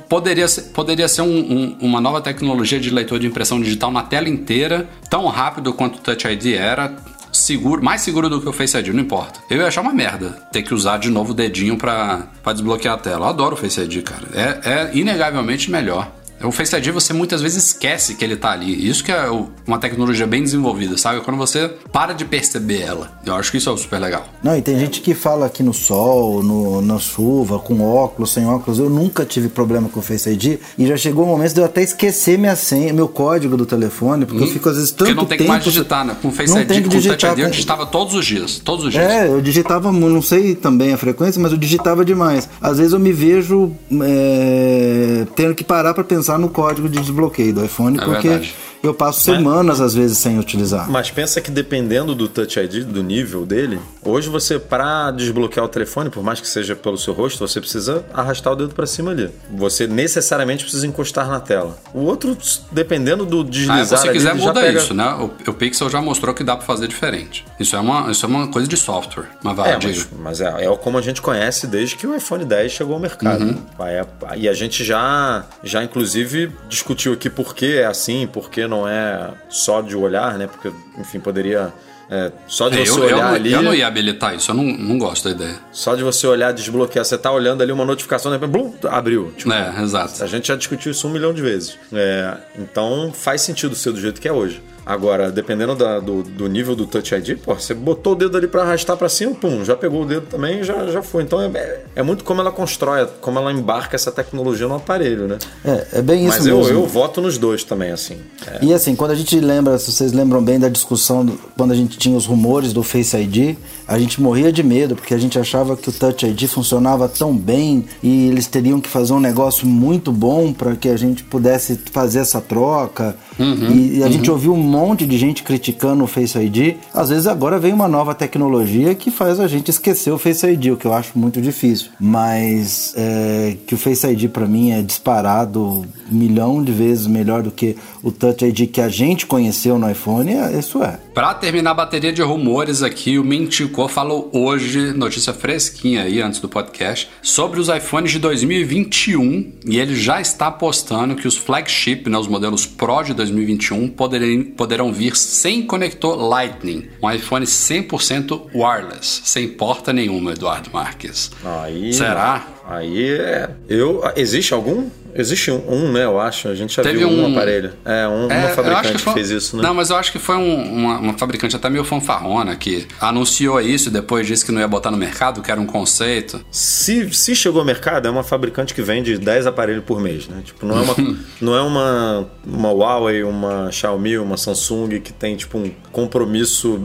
[0.08, 4.02] Poderia ser, poderia ser um- um- uma nova tecnologia de leitor de impressão digital na
[4.02, 6.96] tela inteira, tão rápido quanto o Touch ID era,
[7.44, 9.40] seguro, mais seguro do que o Face ID, não importa.
[9.50, 12.98] Eu ia achar uma merda ter que usar de novo o dedinho pra, desbloquear a
[12.98, 13.26] tela.
[13.26, 14.26] Eu adoro o Face ID, cara.
[14.32, 16.10] É, é inegavelmente melhor.
[16.44, 18.88] O Face ID você muitas vezes esquece que ele tá ali.
[18.88, 19.28] Isso que é
[19.66, 21.20] uma tecnologia bem desenvolvida, sabe?
[21.20, 23.18] Quando você para de perceber ela.
[23.24, 24.26] Eu acho que isso é super legal.
[24.42, 28.46] Não, e tem gente que fala aqui no sol, no, na chuva, com óculos, sem
[28.46, 28.78] óculos.
[28.78, 31.64] Eu nunca tive problema com o Face ID e já chegou o momento de eu
[31.64, 35.14] até esquecer minha senha, meu código do telefone, porque eu fico às vezes tanto Porque
[35.14, 35.52] não tem que tempo...
[35.52, 36.16] mais digitar, né?
[36.20, 38.14] Com o Face Não ID, tem que com o Touch digitar ID, eu digitava todos
[38.14, 38.60] os dias.
[38.64, 39.04] Todos os dias.
[39.04, 42.48] É, eu digitava, não sei também a frequência, mas eu digitava demais.
[42.60, 43.72] Às vezes eu me vejo
[44.02, 48.28] é, tendo que parar pra pensar, pensar no código de desbloqueio do iPhone, É porque
[48.28, 48.54] verdade.
[48.86, 50.90] Eu passo semanas às vezes sem utilizar.
[50.90, 55.68] Mas pensa que dependendo do Touch ID, do nível dele, hoje você, para desbloquear o
[55.68, 59.10] telefone, por mais que seja pelo seu rosto, você precisa arrastar o dedo para cima
[59.10, 59.30] ali.
[59.50, 61.76] Você necessariamente precisa encostar na tela.
[61.92, 62.36] O outro,
[62.70, 65.08] dependendo do Ah, deslizar se você ali, quiser, já muda pega- isso, né?
[65.14, 67.44] O, o Pixel já mostrou que dá pra fazer diferente.
[67.58, 69.26] Isso é uma, isso é uma coisa de software.
[69.42, 72.44] Mas vai, É, mas, mas é, é como a gente conhece desde que o iPhone
[72.44, 73.42] 10 chegou ao mercado.
[73.44, 73.62] Uhum.
[73.86, 74.04] É-
[74.36, 78.73] e a gente já, já inclusive, discutiu aqui por que é assim, por que não
[78.88, 80.46] é só de olhar, né?
[80.48, 81.72] Porque, enfim, poderia.
[82.10, 83.52] é, só de É, você eu, eu olhar não, ali.
[83.52, 85.56] eu não ia habilitar isso, eu não, não gosto da ideia.
[85.72, 89.32] Só de você olhar, desbloquear, você tá olhando ali uma notificação, de repente, blum, abriu.
[89.36, 90.22] Tipo, É, exato.
[90.22, 91.78] a gente já discutiu isso um milhão de vezes.
[91.92, 94.60] É, então faz sentido ser do jeito que é hoje.
[94.86, 98.46] Agora, dependendo da- do, do nível do Touch ID, pô, você botou o dedo ali
[98.46, 101.22] pra arrastar pra cima, pum, já pegou o dedo também e já, já foi.
[101.22, 105.38] Então é, é muito como ela constrói, como ela embarca essa tecnologia no aparelho, né?
[105.64, 106.72] É, é bem isso Mas eu, mesmo.
[106.80, 108.18] eu voto nos dois também, assim.
[108.46, 108.58] É.
[108.62, 111.76] E assim, quando a gente lembra, se vocês lembram bem da discussão, do- quando a
[111.76, 113.56] gente tinha os rumores do Face ID,
[113.86, 117.36] a gente morria de medo, porque a gente achava que o Touch ID funcionava tão
[117.36, 121.78] bem e eles teriam que fazer um negócio muito bom para que a gente pudesse
[121.92, 123.16] fazer essa troca.
[123.38, 126.76] e, e a gente ouviu um monte de gente criticando o Face ID.
[126.92, 130.66] Às vezes agora vem uma nova tecnologia que faz a gente esquecer o Face ID,
[130.72, 131.88] o que eu acho muito difícil.
[132.00, 137.42] Mas é, que o Face ID para mim é disparado um milhão de vezes melhor
[137.42, 140.98] do que o Touch ID que a gente conheceu no iPhone, é- isso é.
[141.12, 146.40] Pra terminar a bateria de rumores aqui, o Mintico falou hoje, notícia fresquinha aí antes
[146.40, 152.08] do podcast, sobre os iPhones de 2021 e ele já está apostando que os flagship,
[152.08, 158.42] né, os modelos Pro de 2021, poderem, poderão vir sem conector Lightning, um iPhone 100%
[158.54, 161.30] wireless, sem porta nenhuma, Eduardo Marques.
[161.44, 162.46] Aí, Será?
[162.66, 163.50] Aí é.
[163.68, 164.88] Eu, existe algum?
[165.16, 166.04] Existe um, um, né?
[166.04, 166.48] Eu acho.
[166.48, 167.72] A gente já Teve viu um, um- aparelho.
[167.84, 169.62] É, um, É, uma fabricante foi- fez isso, né?
[169.62, 173.60] Não, mas eu acho que foi um- uma, uma fabricante até meio fanfarrona que anunciou
[173.60, 176.44] isso e depois disse que não ia botar no mercado, que era um conceito.
[176.50, 180.42] Se, se chegou ao mercado, é uma fabricante que vende 10 aparelhos por mês, né?
[180.44, 180.96] Tipo, não é uma,
[181.40, 186.80] não é uma, uma Huawei, uma Xiaomi, uma Samsung que tem, tipo, um compromisso,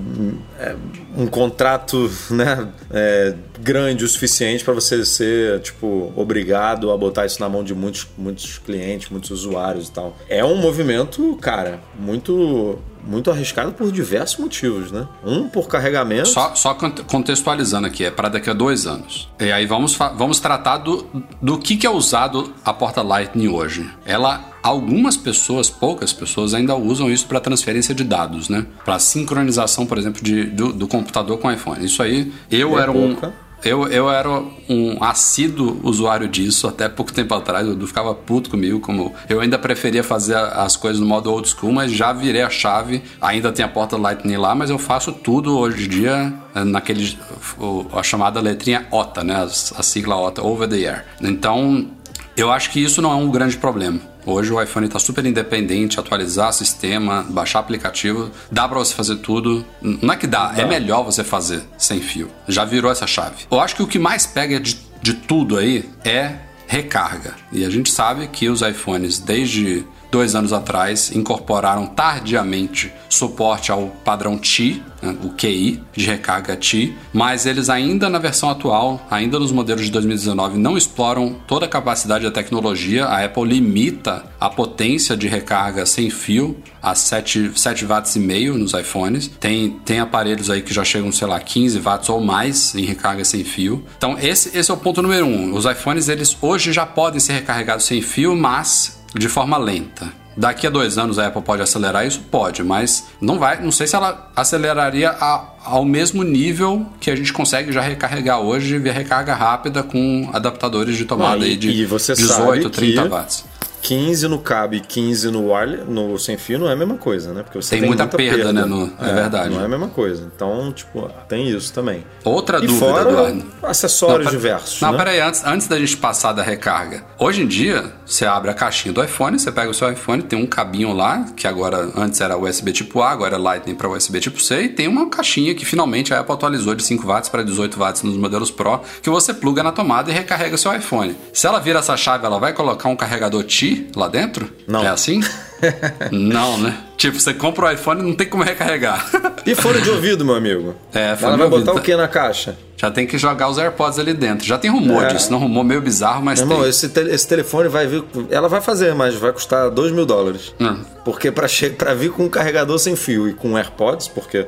[0.60, 0.76] é,
[1.18, 2.68] um contrato, né?
[2.92, 7.74] é, grande o suficiente para você ser, tipo, obrigado a botar isso na mão de
[7.76, 10.16] muitos, muitos clientes, muitos usuários e tal.
[10.28, 12.78] É um movimento, cara, muito...
[13.02, 15.08] Muito arriscado por diversos motivos, né?
[15.26, 16.28] Um por carregamento.
[16.28, 19.30] Só, só cont- contextualizando aqui, é para daqui a dois anos.
[19.40, 21.08] E aí vamos, vamos tratar do,
[21.42, 23.90] do que, que é usado a porta Lightning hoje.
[24.06, 28.66] Ela, algumas pessoas, poucas pessoas, ainda usam isso para transferência de dados, né?
[28.84, 31.84] Para sincronização, por exemplo, de, do, do computador com o iPhone.
[31.84, 33.16] Isso aí, eu Bem era um.
[33.64, 34.30] Eu, eu era
[34.70, 37.68] um assíduo usuário disso até pouco tempo atrás.
[37.68, 41.72] Eu ficava puto comigo, como eu ainda preferia fazer as coisas no modo old school,
[41.72, 43.02] mas já virei a chave.
[43.22, 47.18] Ainda tem a porta Lightning lá, mas eu faço tudo hoje em dia eh, naquele
[47.60, 49.36] o- a chamada letrinha OTA, né?
[49.44, 51.06] A sigla OTA, Over the Air.
[51.22, 51.88] Então,
[52.36, 54.00] eu acho que isso não é um grande problema.
[54.26, 59.66] Hoje o iPhone está super independente, atualizar sistema, baixar aplicativo, dá para você fazer tudo.
[59.82, 62.30] Não é que dá, é melhor você fazer sem fio.
[62.48, 63.46] Já virou essa chave.
[63.50, 66.36] Eu acho que o que mais pega de, de tudo aí é
[66.68, 67.34] recarga.
[67.52, 73.88] E a gente sabe que os iPhones, desde dois anos atrás, incorporaram tardiamente suporte ao
[74.04, 79.40] padrão TI, né, o QI de recarga TI, mas eles ainda na versão atual, ainda
[79.40, 83.06] nos modelos de 2019, não exploram toda a capacidade da tecnologia.
[83.06, 88.58] A Apple limita a potência de recarga sem fio a 7, 7 watts e meio
[88.58, 89.28] nos iPhones.
[89.40, 93.24] Tem, tem aparelhos aí que já chegam, sei lá, 15 watts ou mais em recarga
[93.26, 93.84] sem fio.
[93.98, 95.54] Então esse, esse é o ponto número um.
[95.54, 100.08] Os iPhones eles hoje já podem ser recarregados sem fio, mas de forma lenta.
[100.38, 102.22] Daqui a dois anos a Apple pode acelerar isso?
[102.32, 103.62] Pode, mas não vai.
[103.62, 108.40] Não sei se ela aceleraria a- ao mesmo nível que a gente consegue já recarregar
[108.40, 112.64] hoje via recarga rápida com adaptadores de tomada Ah, e- aí de e você 18,
[112.64, 113.46] sabe 30 que- watts.
[113.82, 117.34] 15 no cabo e 15 no wireless, no sem fio não é a mesma coisa,
[117.34, 117.44] né?
[117.44, 119.54] Porque você Tem tem, muita perda, né, no- é verdade.
[119.56, 120.30] Não é a mesma coisa.
[120.36, 122.04] Então, tipo, tem isso também.
[122.26, 123.46] Outra e dúvida, fora Eduardo.
[123.64, 124.98] acessórios Não, diversos, Não, né?
[124.98, 127.06] peraí, antes, antes da gente passar da recarga.
[127.18, 130.38] Hoje em dia, você abre a caixinha do iPhone, você pega o seu iPhone, tem
[130.42, 134.20] um cabinho lá, que agora antes era USB tipo A, agora é Lightning para USB
[134.20, 137.44] tipo C, e tem uma caixinha que finalmente a Apple atualizou de 5 watts para
[137.44, 141.16] 18 watts nos modelos Pro, que você pluga na tomada e recarrega seu iPhone.
[141.32, 144.52] Se ela vira essa chave, ela vai colocar um carregador Ti lá dentro?
[144.68, 144.84] Não.
[144.84, 145.22] É assim?
[146.12, 146.78] não, né?
[146.98, 149.10] Tipo, você compra o iPhone e não tem como recarregar.
[149.46, 150.76] E fone de ouvido, meu amigo?
[150.94, 151.66] É, fone Ela vai ouvido.
[151.66, 152.58] botar o que na caixa?
[152.76, 154.46] Já tem que jogar os AirPods ali dentro.
[154.46, 155.08] Já tem rumor É.
[155.08, 156.70] disso, não rumor meio bizarro, mas irmão, tem.
[156.70, 158.04] esse, te- esse telefone vai vir.
[158.30, 160.54] Ela vai fazer, mas vai custar 2 mil dólares.
[160.60, 160.80] Hum.
[161.06, 161.48] Porque pra,
[161.78, 164.48] pra vir com um carregador sem fio e com AirPods, porque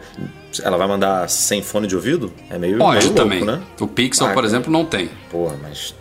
[0.64, 3.44] ela vai mandar sem fone de ouvido, é meio, meio Pode louco, também.
[3.46, 3.60] né?
[3.80, 5.10] O Pixel, Ah, por exemplo, não tem.
[5.30, 5.94] Porra, mas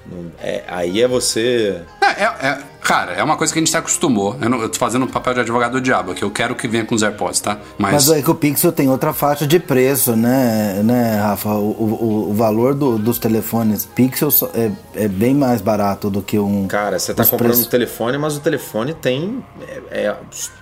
[0.42, 1.80] é- aí é você.
[2.00, 4.36] É, é- é- cara, é uma coisa que a gente se acostumou.
[4.40, 6.66] Eu, não, eu tô fazendo o papel de advogado do diabo, que eu quero que
[6.68, 7.58] venha com os AirPods, tá?
[7.78, 11.50] Mas, Mas é que o Pixel tem outra faixa de preço, né, né Rafa?
[11.50, 16.38] O, o, o valor do- dos telefones Pixel é, é bem mais barato do que
[16.38, 16.66] um.
[16.66, 19.42] Cara, você tá comprando preços- um telefone, mas o telefone tem.
[19.90, 20.16] É, é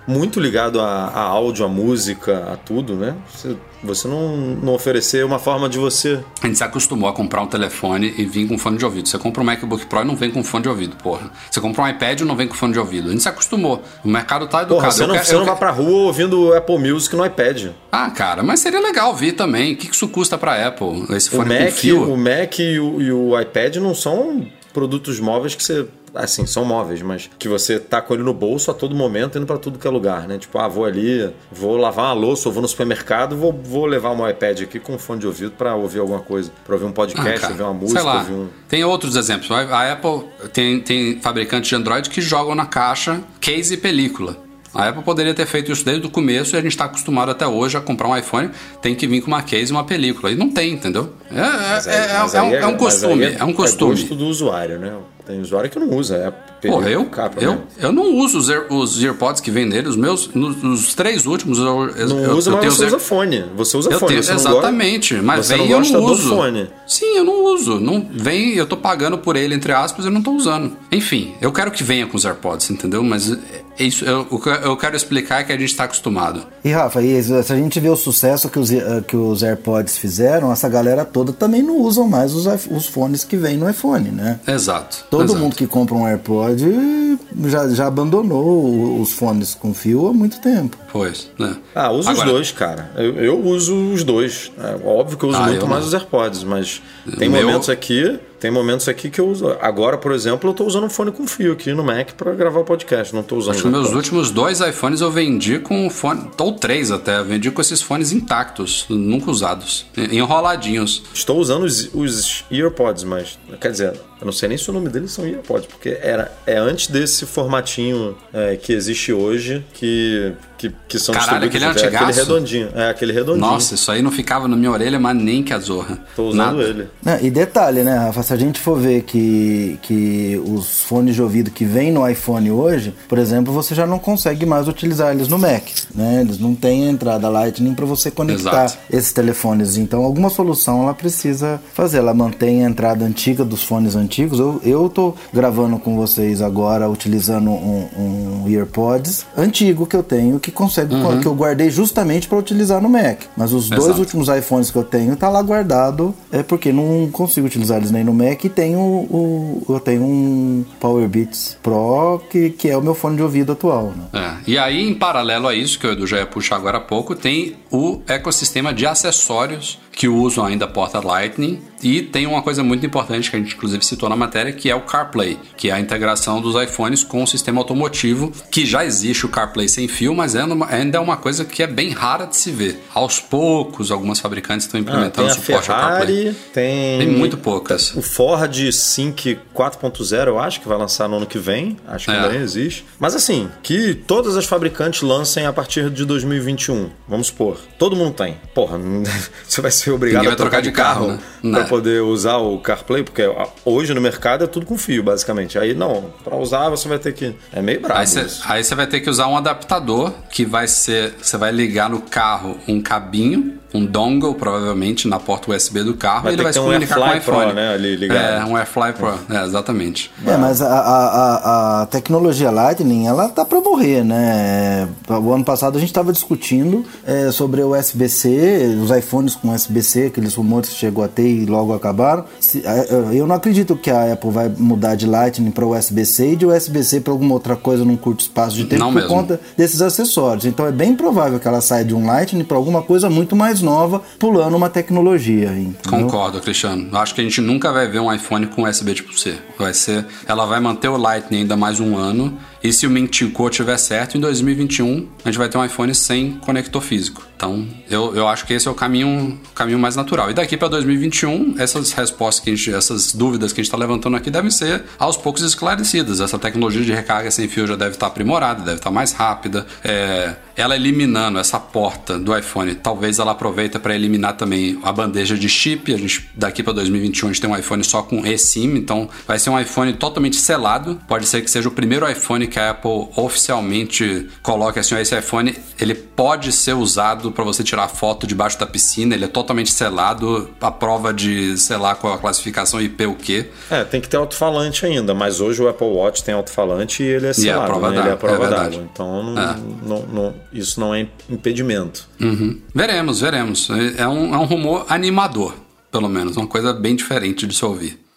[0.07, 3.15] muito ligado a, a áudio, a música, a tudo, né?
[3.33, 6.19] Você, você não, não oferecer uma forma de você.
[6.41, 9.07] a gente se acostumou a comprar um telefone e vir com fone de ouvido.
[9.07, 11.29] Você compra um MacBook Pro e não vem com fone de ouvido, porra.
[11.49, 13.09] Você compra um iPad e não vem com fone de ouvido.
[13.09, 13.81] A gente se acostumou.
[14.03, 14.81] O mercado tá educado.
[14.81, 17.15] Porra, você Eu não, quero- você eu não vai quero- pra rua ouvindo Apple Music
[17.15, 17.67] no iPad.
[17.91, 19.73] Ah, cara, mas seria legal vir também.
[19.73, 21.05] O que isso custa pra Apple?
[21.15, 25.19] Esse O fone com Mac, o Mac e o, e o iPad não são produtos
[25.19, 25.85] móveis que você.
[26.15, 29.45] Assim, são móveis, mas que você tá com ele no bolso a todo momento, indo
[29.45, 30.37] pra tudo que é lugar, né?
[30.37, 34.15] Tipo, ah, vou ali, vou lavar uma louça, ou vou no supermercado, vou, vou levar
[34.15, 36.51] meu iPad aqui com fone de ouvido pra ouvir alguma coisa.
[36.65, 38.17] Pra ouvir um Ah, podcast, cara, ouvir uma música, sei lá.
[38.19, 38.47] ouvir um.
[38.67, 39.49] Tem outros exemplos.
[39.51, 44.37] A Apple tem, tem fabricantes de Android que jogam na caixa case e película.
[44.71, 47.47] A Apple poderia ter feito isso desde o começo e a gente está acostumado até
[47.47, 48.51] hoje a comprar um iPhone,
[48.83, 50.31] tem que vir com uma case e uma película.
[50.31, 51.11] E não tem, entendeu?
[51.31, 53.23] É, é- aí- é- é um, é um costume.
[53.25, 53.93] É, um costume.
[53.93, 54.93] É gosto do usuário, né?
[55.29, 56.33] Tem usuário que não usa.
[56.61, 57.59] Porra, eu, capa, eu, né?
[57.77, 59.87] eu não uso os, Air- os AirPods que vem nele.
[59.87, 62.83] Os meus, nos, nos três últimos, eu, eu, Não eu, usa, eu mas tenho você
[62.85, 63.45] os usa Air- fone.
[63.55, 64.09] Você usa Eu fone.
[64.11, 66.29] tenho, exatamente, gosta, mas você vem e eu não uso.
[66.29, 66.69] fone.
[66.87, 67.79] Sim, eu não uso.
[67.79, 70.75] Não vem, eu tô pagando por ele, entre aspas, e não tô usando.
[70.91, 73.03] Enfim, eu quero que venha com os AirPods, entendeu?
[73.03, 73.31] Mas
[73.77, 76.43] é isso, eu, o que eu quero explicar é que a gente tá acostumado.
[76.63, 79.97] E Rafa, e se a gente vê o sucesso que os, eh, que os AirPods
[79.97, 84.09] fizeram, essa galera toda também não usam mais os, os fones que vêm no iPhone,
[84.09, 84.39] né?
[84.45, 85.05] Exato.
[85.09, 85.39] Todo exato.
[85.39, 90.77] mundo que compra um AirPod já, já abandonou os fones com fio há muito tempo.
[90.91, 91.55] Pois, né?
[91.75, 92.91] Ah, uso Agora, os dois, cara.
[92.95, 94.51] Eu, eu uso os dois.
[94.57, 96.81] É óbvio que eu uso Ah, muito eu mais os AirPods, mas
[97.17, 99.55] tem Meu- momentos aqui, tem momentos aqui que eu uso.
[99.61, 102.59] Agora, por exemplo, eu tô usando um fone com fio aqui no Mac pra gravar
[102.59, 103.13] o podcast.
[103.13, 103.53] Não tô usando.
[103.53, 107.25] Acho que meus últimos dois iPhones eu vendi com o fone, ou três até, eu
[107.25, 111.03] vendi com esses fones intactos, nunca usados, enroladinhos.
[111.13, 114.89] Estou usando os, os EarPods, mas quer dizer, eu não sei nem se o nome
[114.89, 120.69] deles são EarPods, porque era é antes desse formatinho é, que existe hoje que que,
[120.89, 121.83] que são Caralho, distribuídos.
[121.83, 123.45] aquele é aquele redondinho, é aquele redondinho.
[123.45, 125.97] Nossa, isso aí não ficava na minha orelha, mas nem que a zorra.
[126.17, 126.61] tô usando Nada.
[126.63, 126.87] ele.
[127.01, 128.21] Né, E detalhe, né, Rafa?
[128.23, 132.51] Se a gente for ver que, que os fones de ouvido que vêm no iPhone
[132.51, 135.63] hoje, por exemplo, você já não consegue mais utilizar eles no Mac.
[135.95, 136.19] Né?
[136.21, 138.77] Eles não têm a entrada Lightning para você conectar Exato.
[138.91, 139.77] esses telefones.
[139.77, 141.99] Então, alguma solução ela precisa fazer.
[141.99, 144.39] Ela mantém a entrada antiga dos fones antigos.
[144.39, 150.37] Eu, eu tô gravando com vocês agora utilizando um, um EarPods antigo que eu tenho,
[150.39, 153.21] que consegue, que eu guardei justamente para utilizar no Mac.
[153.35, 153.99] Mas os dois Exato.
[153.99, 158.03] últimos iPhones que eu tenho tá lá guardado, é porque não consigo utilizar eles nem
[158.03, 162.93] no Mac e tenho o, eu tenho um Powerbeats Pro que, que é o meu
[162.95, 164.05] fone de ouvido atual, né?
[164.13, 166.81] É, E aí, em paralelo a isso, que o Edu já ia puxar agora há
[166.81, 171.61] pouco, tem o ecossistema de acessórios que usam ainda a porta Lightning.
[171.81, 174.75] E tem uma coisa muito importante que a gente inclusive citou na matéria, que é
[174.75, 179.25] o CarPlay, que é a integração dos iPhones com o sistema automotivo, que já existe
[179.25, 182.35] o CarPlay sem fio, mas é ainda é uma coisa que é bem rara de
[182.35, 182.83] se ver.
[182.93, 186.17] Aos poucos, algumas fabricantes estão Ah, implementando a suporte ao CarPlay.
[186.17, 186.97] Ferrari, tem.
[186.99, 187.95] Tem muito poucas.
[187.95, 191.77] O Ford Sync 4.0, eu acho que vai lançar no ano que vem.
[191.87, 192.15] Acho que É.
[192.15, 192.85] ainda nem existe.
[192.99, 196.89] Mas assim, que todas as fabricantes lancem a partir de 2021.
[197.07, 197.57] Vamos supor.
[197.77, 198.37] Todo mundo tem.
[198.53, 198.77] Porra,
[199.47, 201.19] você vai ser obrigado Ninguém a vai trocar de carro, né?
[201.41, 201.63] pra Né.
[201.65, 203.23] poder usar o CarPlay, porque
[203.65, 205.57] hoje no mercado é tudo com fio, basicamente.
[205.57, 207.35] Aí não, pra usar você vai ter que.
[207.53, 207.99] É meio brabo.
[208.45, 211.13] Aí você vai ter que usar um adaptador que vai ser.
[211.21, 216.23] Você vai ligar no carro um cabinho, um dongle, provavelmente, na porta USB do carro,
[216.23, 217.53] Vai e ele vai se ter um comunicar com o AirFly Pro, iPhone.
[217.53, 218.41] né, ali ligado.
[218.41, 220.11] É, um AirFly Pro, é, exatamente.
[220.25, 224.87] É, mas a, a, a, tecnologia Lightning, ela tá para morrer, né?
[225.07, 230.07] O ano passado a gente estava discutindo é, sobre o USB-C, os iPhones com USB-C,
[230.07, 232.25] aqueles rumores que chegou a ter e logo acabaram.
[232.63, 236.35] É, é, eu não acredito que a Apple vai mudar de Lightning para USB-C e
[236.35, 239.09] de USB-C para alguma outra coisa num curto espaço de tempo Não por mesmo.
[239.09, 240.45] conta desses acessórios.
[240.45, 243.58] Então é bem provável que ela saia de um Lightning para alguma coisa muito mais
[243.61, 245.49] nova, pulando uma tecnologia.
[245.49, 246.07] Entendeu?
[246.07, 246.95] Concordo, Cristiano.
[246.97, 249.37] Acho que a gente nunca vai ver um iPhone com USB tipo C.
[249.57, 252.37] Vai ser, ela vai manter o Lightning ainda mais um ano.
[252.63, 256.33] E se o Mintico tiver certo, em 2021 a gente vai ter um iPhone sem
[256.33, 257.29] conector físico.
[257.39, 260.29] Então, eu, eu acho que esse é o caminho, caminho mais natural.
[260.29, 263.77] E daqui para 2021, essas respostas que a gente, essas dúvidas que a gente está
[263.77, 266.19] levantando aqui devem ser aos poucos esclarecidas.
[266.19, 269.13] Essa tecnologia de recarga sem fio já deve estar tá aprimorada, deve estar tá mais
[269.13, 269.65] rápida.
[269.81, 275.37] É, ela eliminando essa porta do iPhone, talvez ela aproveita para eliminar também a bandeja
[275.37, 275.93] de chip.
[275.93, 279.39] A gente daqui para 2021 a gente tem um iPhone só com eSIM, então vai
[279.39, 280.99] ser um iPhone totalmente selado.
[281.07, 285.55] Pode ser que seja o primeiro iPhone que a Apple oficialmente coloque assim, esse iPhone,
[285.79, 290.49] ele pode ser usado para você tirar foto debaixo da piscina, ele é totalmente selado,
[290.59, 293.49] a prova de, sei lá, qual a classificação IP o quê.
[293.69, 297.27] É, tem que ter alto-falante ainda, mas hoje o Apple Watch tem alto-falante e ele
[297.27, 297.99] é selado, e é a prova né?
[297.99, 298.89] ele é a prova é d'água.
[298.91, 299.55] Então não, é.
[299.83, 302.07] não, não, isso não é impedimento.
[302.19, 302.59] Uhum.
[302.73, 303.69] Veremos, veremos.
[303.97, 305.53] É um, é um rumor animador,
[305.91, 308.08] pelo menos, uma coisa bem diferente de se ouvir.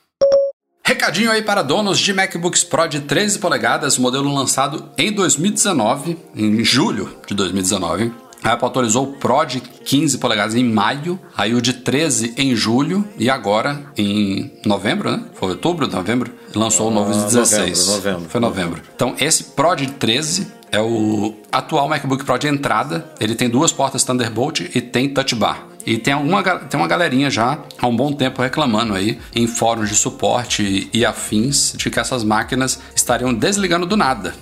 [0.84, 6.64] Recadinho aí para donos de MacBooks Pro de 13 polegadas, modelo lançado em 2019, em
[6.64, 8.12] julho de 2019.
[8.42, 12.56] A Apple atualizou o Pro de 15 polegadas em maio, aí o de 13 em
[12.56, 15.24] julho e agora em novembro, né?
[15.34, 17.86] Foi outubro, novembro, lançou o novo de 16.
[17.86, 18.28] Novembro, novembro.
[18.28, 18.82] Foi novembro.
[18.96, 23.08] Então esse Pro de 13 é o atual MacBook Pro de entrada.
[23.20, 25.68] Ele tem duas portas Thunderbolt e tem Touch Bar.
[25.86, 29.88] E tem, alguma, tem uma galerinha já há um bom tempo reclamando aí em fóruns
[29.88, 34.34] de suporte e afins de que essas máquinas estariam desligando do nada.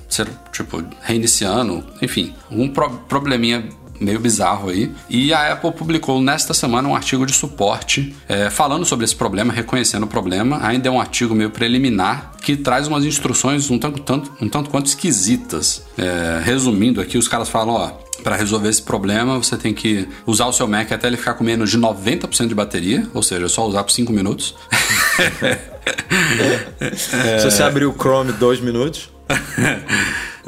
[0.53, 3.65] Tipo, reiniciando, enfim, um pro, probleminha
[4.01, 4.91] meio bizarro aí.
[5.09, 9.53] E a Apple publicou nesta semana um artigo de suporte é, falando sobre esse problema,
[9.53, 10.59] reconhecendo o problema.
[10.67, 14.71] Ainda é um artigo meio preliminar que traz umas instruções um tanto, tanto, um tanto
[14.71, 15.85] quanto esquisitas.
[15.99, 20.47] É, resumindo aqui, os caras falam, ó, para resolver esse problema, você tem que usar
[20.47, 23.67] o seu Mac até ele ficar com menos de 90% de bateria, ou seja, só
[23.67, 24.55] usar por 5 minutos.
[27.25, 27.39] é.
[27.39, 29.11] Se você abrir o Chrome 2 minutos.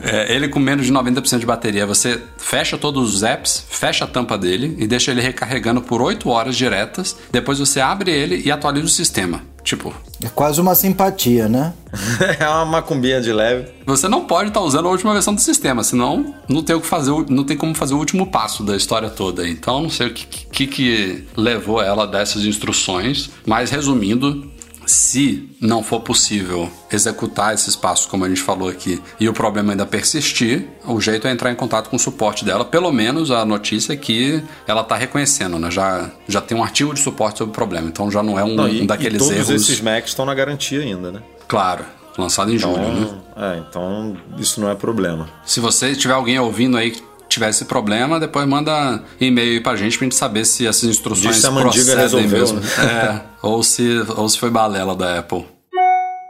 [0.03, 4.09] É, ele com menos de 90% de bateria, você fecha todos os apps, fecha a
[4.09, 7.17] tampa dele e deixa ele recarregando por 8 horas diretas.
[7.31, 9.52] Depois você abre ele e atualiza o sistema.
[9.63, 9.95] Tipo.
[10.23, 11.73] É quase uma simpatia, né?
[12.39, 13.71] é uma macumbinha de leve.
[13.87, 16.81] Você não pode estar tá usando a última versão do sistema, senão não tem o
[16.81, 19.49] que fazer, não tem como fazer o último passo da história toda.
[19.49, 24.51] Então não sei o que, que, que levou ela dessas instruções, mas resumindo,
[24.87, 29.73] se não for possível executar esses passos, como a gente falou aqui, e o problema
[29.73, 32.65] ainda persistir, o jeito é entrar em contato com o suporte dela.
[32.65, 35.71] Pelo menos a notícia é que ela está reconhecendo, né?
[35.71, 38.55] Já, já tem um artigo de suporte sobre o problema, então já não é um,
[38.55, 39.47] não, e, um daqueles e todos erros.
[39.47, 41.23] Todos esses Macs estão na garantia ainda, né?
[41.49, 41.85] Claro.
[42.19, 43.19] Lançado em então, julho, né?
[43.37, 45.29] É, então isso não é problema.
[45.47, 46.95] Se você tiver alguém ouvindo aí
[47.33, 51.45] tiver esse problema, depois manda e-mail pra gente pra gente saber se essas instruções Diz
[51.45, 52.61] procedem resolveu, mesmo.
[52.61, 52.67] Né?
[52.79, 55.47] É, ou, se, ou se foi balela da Apple.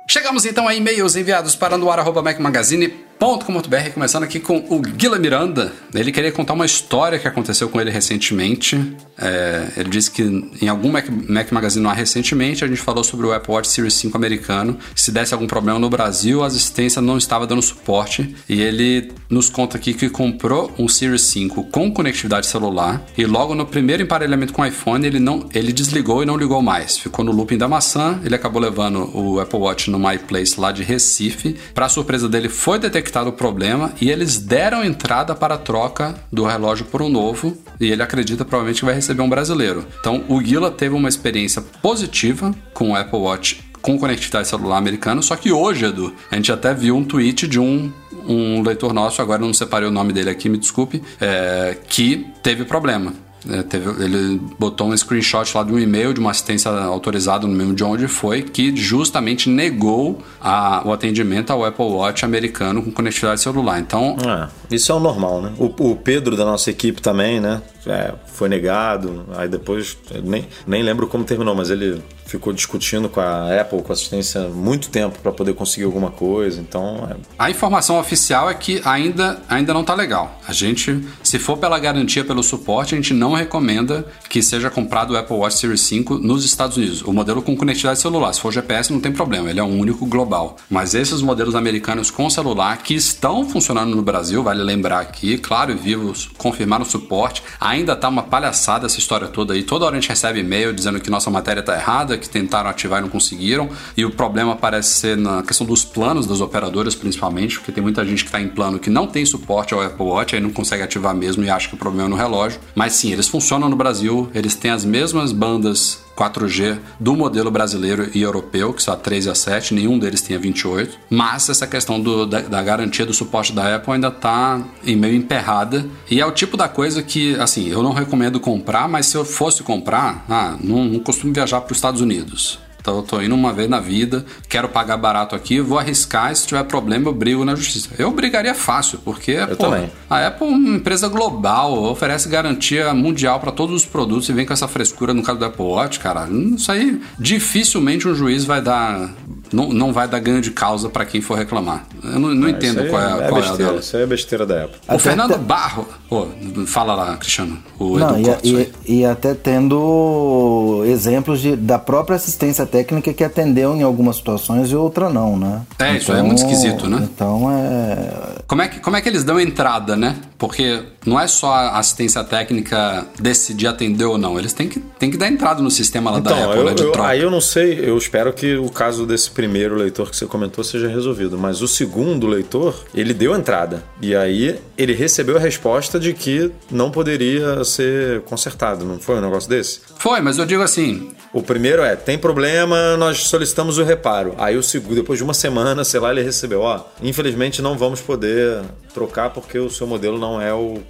[0.08, 5.70] Chegamos então a e-mails enviados para noar.macmagazine.com .com.br, começando aqui com o Guila Miranda.
[5.94, 8.96] Ele queria contar uma história que aconteceu com ele recentemente.
[9.16, 10.24] É, ele disse que
[10.60, 13.94] em algum Mac, Mac Magazine no recentemente a gente falou sobre o Apple Watch Series
[13.94, 14.76] 5 americano.
[14.96, 18.34] Se desse algum problema no Brasil, a assistência não estava dando suporte.
[18.48, 23.54] E ele nos conta aqui que comprou um Series 5 com conectividade celular e logo
[23.54, 26.98] no primeiro emparelhamento com o iPhone ele não ele desligou e não ligou mais.
[26.98, 28.20] Ficou no looping da maçã.
[28.24, 31.54] Ele acabou levando o Apple Watch no My Place lá de Recife.
[31.72, 36.14] Para surpresa dele, foi detectado detectado o problema e eles deram entrada para a troca
[36.32, 39.84] do relógio por um novo e ele acredita provavelmente que vai receber um brasileiro.
[40.00, 45.20] Então o Guila teve uma experiência positiva com o Apple Watch com conectividade celular americano,
[45.24, 47.92] só que hoje, Edu, a gente até viu um tweet de um
[48.24, 52.64] um leitor nosso, agora não separei o nome dele aqui, me desculpe, é, que teve
[52.64, 53.12] problema.
[53.48, 57.54] É, teve, ele botou um screenshot lá de um e-mail de uma assistência autorizada, no
[57.54, 62.90] mesmo de onde foi, que justamente negou a, o atendimento ao Apple Watch americano com
[62.90, 63.80] conectividade celular.
[63.80, 64.16] Então.
[64.24, 65.52] É, isso é o normal, né?
[65.58, 67.60] O, o Pedro da nossa equipe também, né?
[67.86, 73.20] É, foi negado, aí depois, nem, nem lembro como terminou, mas ele ficou discutindo com
[73.20, 76.60] a Apple, com a assistência, muito tempo para poder conseguir alguma coisa.
[76.60, 77.08] Então.
[77.10, 77.16] É...
[77.38, 80.40] A informação oficial é que ainda, ainda não tá legal.
[80.48, 85.12] A gente, se for pela garantia, pelo suporte, a gente não recomenda que seja comprado
[85.12, 87.02] o Apple Watch Series 5 nos Estados Unidos.
[87.02, 88.32] O modelo com conectividade celular.
[88.32, 90.56] Se for GPS, não tem problema, ele é um único global.
[90.70, 95.70] Mas esses modelos americanos com celular que estão funcionando no Brasil, vale lembrar aqui, claro
[95.70, 97.42] e vivos, confirmaram o suporte.
[97.60, 99.62] Ainda tá uma palhaçada essa história toda aí.
[99.62, 103.00] Toda hora a gente recebe e-mail dizendo que nossa matéria tá errada, que tentaram ativar
[103.00, 103.68] e não conseguiram.
[103.94, 108.02] E o problema parece ser na questão dos planos das operadoras, principalmente, porque tem muita
[108.06, 110.82] gente que está em plano que não tem suporte ao Apple Watch, aí não consegue
[110.82, 112.58] ativar mesmo e acha que o problema é no relógio.
[112.74, 118.10] Mas sim, eles funcionam no Brasil, eles têm as mesmas bandas 4G do modelo brasileiro
[118.14, 120.98] e europeu, que são a 3 e a 7, nenhum deles tem a 28.
[121.10, 125.86] Mas essa questão do, da, da, garantia do suporte da Apple ainda está meio emperrada.
[126.10, 129.24] E é o tipo da coisa que, assim, eu não recomendo comprar, mas se eu
[129.24, 132.58] fosse comprar, ah, não, não costumo viajar para os Estados Unidos.
[132.82, 136.36] Então eu tô indo uma vez na vida, quero pagar barato aqui, vou arriscar e
[136.36, 137.90] se tiver problema eu brigo na justiça.
[137.96, 139.66] Eu brigaria fácil, porque eu pô,
[140.10, 144.44] a Apple é uma empresa global, oferece garantia mundial para todos os produtos e vem
[144.44, 146.28] com essa frescura no caso do Apple Watch, cara.
[146.28, 149.10] Isso aí dificilmente um juiz vai dar
[149.52, 151.84] não, não vai dar ganho de causa para quem for reclamar.
[152.02, 153.80] Eu não, não entendo qual é, é qual besteira, é a dela.
[153.80, 154.80] Isso aí é besteira da Apple.
[154.88, 155.86] O Fernando Barro.
[156.10, 156.26] Oh,
[156.66, 157.58] fala lá, Cristiano.
[157.78, 163.24] O não, Edu e, e, e, até tendo exemplos de, da própria assistência técnica que
[163.24, 165.62] atendeu em algumas situações e outra não, né?
[165.78, 166.98] É, então, isso é muito esquisito, né?
[167.02, 168.42] Então é.
[168.46, 170.16] Como é, que, como é que eles dão entrada, né?
[170.42, 174.36] Porque não é só a assistência técnica decidir atender ou não.
[174.36, 176.74] Eles têm que, têm que dar entrada no sistema lá então, da Apple, eu, né?
[176.74, 180.16] De eu, aí eu não sei, eu espero que o caso desse primeiro leitor que
[180.16, 181.38] você comentou seja resolvido.
[181.38, 183.84] Mas o segundo leitor, ele deu entrada.
[184.00, 188.84] E aí ele recebeu a resposta de que não poderia ser consertado.
[188.84, 189.78] Não foi um negócio desse?
[189.96, 191.12] Foi, mas eu digo assim.
[191.32, 194.34] O primeiro é, tem problema, nós solicitamos o reparo.
[194.36, 198.00] Aí o segundo, depois de uma semana, sei lá, ele recebeu, ó, infelizmente não vamos
[198.00, 198.60] poder
[198.92, 200.80] trocar porque o seu modelo não é o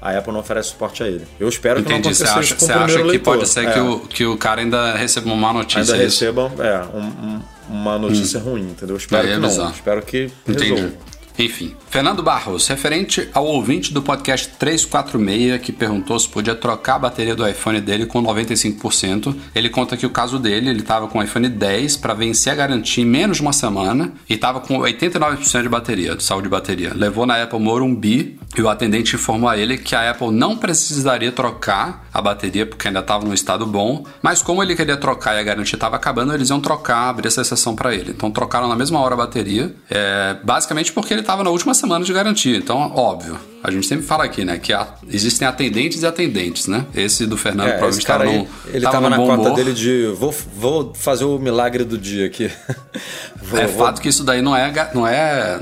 [0.00, 1.26] a Apple não oferece suporte a ele.
[1.38, 1.94] Eu espero Entendi.
[2.00, 3.72] que não aconteça você acha, isso com você acha que pode ser é.
[3.72, 5.80] que, o, que o cara ainda receba uma má notícia.
[5.94, 6.20] ainda é isso?
[6.24, 8.94] recebam é, um- um- uma notícia ruim, entendeu?
[8.94, 9.48] Eu espero Aí é que não.
[9.48, 9.72] bizarro.
[9.72, 10.92] Espero que Entendi.
[11.38, 17.00] Enfim, Fernando Barros, referente ao ouvinte do podcast 346 que perguntou se podia trocar a
[17.00, 21.18] bateria do iPhone dele com 95%, ele conta que o caso dele, ele estava com
[21.18, 24.78] o iPhone 10 para vencer a garantia em menos de uma semana e estava com
[24.78, 26.92] 89% de bateria, de saúde de bateria.
[26.94, 31.30] Levou na Apple Morumbi e o atendente informou a ele que a Apple não precisaria
[31.32, 35.38] trocar a bateria porque ainda estava no estado bom, mas como ele queria trocar e
[35.38, 38.10] a garantia estava acabando, eles iam trocar, abrir essa exceção para ele.
[38.12, 42.04] Então trocaram na mesma hora a bateria, é, basicamente porque ele estava na última semana
[42.04, 42.56] de garantia.
[42.56, 46.86] Então, óbvio, a gente sempre fala aqui, né, que há- existem atendentes e atendentes, né?
[46.94, 49.56] Esse do Fernando É, provavelmente estava aí, no, ele tava tava no na cota humor.
[49.56, 52.50] dele de vou, vou fazer o milagre do dia aqui.
[53.48, 55.60] Vou- É vou- fato que isso daí não é, não é,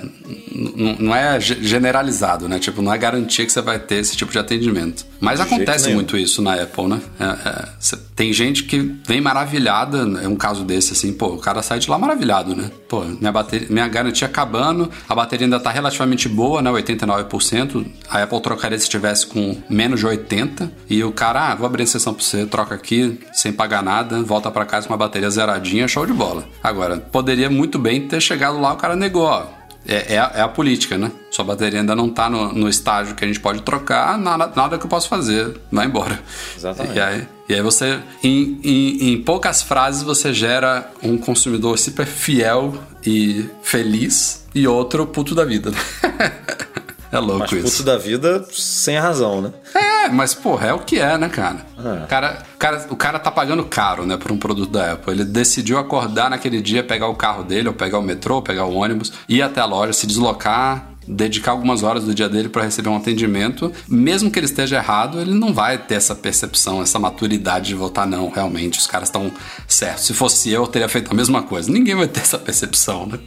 [0.99, 2.59] não é ge- generalizado, né?
[2.59, 5.05] Tipo, não é garantia que você vai ter esse tipo de atendimento.
[5.21, 7.01] Mas De acontece muito isso na Apple, né?
[7.19, 7.69] É, é,
[8.15, 11.91] tem gente que vem maravilhada, é um caso desse assim, pô, o cara sai de
[11.91, 12.71] lá maravilhado, né?
[12.89, 16.71] Pô, minha, bateria, minha garantia acabando, a bateria ainda tá relativamente boa, né?
[16.71, 17.87] 89%.
[18.09, 20.71] A Apple trocaria se estivesse com menos de 80%.
[20.89, 24.51] E o cara, ah, vou abrir exceção pra você, troca aqui, sem pagar nada, volta
[24.51, 26.45] pra casa com uma bateria zeradinha, show de bola.
[26.63, 29.64] Agora, poderia muito bem ter chegado lá, o cara negou, ó.
[29.87, 31.12] É, é, a, é a política, né?
[31.30, 34.78] Sua bateria ainda não tá no, no estágio que a gente pode trocar, nada, nada
[34.78, 36.18] que eu possa fazer, vai embora.
[36.57, 36.97] Exatamente.
[36.97, 42.07] E aí, e aí você, em, em, em poucas frases, você gera um consumidor super
[42.07, 42.74] fiel
[43.05, 45.70] e feliz e outro puto da vida.
[47.12, 47.78] é louco Mas isso.
[47.78, 49.53] puto da vida sem razão, né?
[49.74, 51.65] É, mas porra, é o que é, né, cara?
[51.79, 52.05] É.
[52.05, 52.87] O cara, cara?
[52.91, 55.13] O cara tá pagando caro, né, por um produto da Apple.
[55.13, 58.65] Ele decidiu acordar naquele dia, pegar o carro dele, ou pegar o metrô, ou pegar
[58.65, 62.63] o ônibus, ir até a loja, se deslocar, dedicar algumas horas do dia dele para
[62.63, 63.73] receber um atendimento.
[63.89, 68.07] Mesmo que ele esteja errado, ele não vai ter essa percepção, essa maturidade de votar,
[68.07, 69.31] não, realmente, os caras estão
[69.69, 70.05] certos.
[70.05, 71.71] Se fosse eu, eu teria feito a mesma coisa.
[71.71, 73.19] Ninguém vai ter essa percepção, né?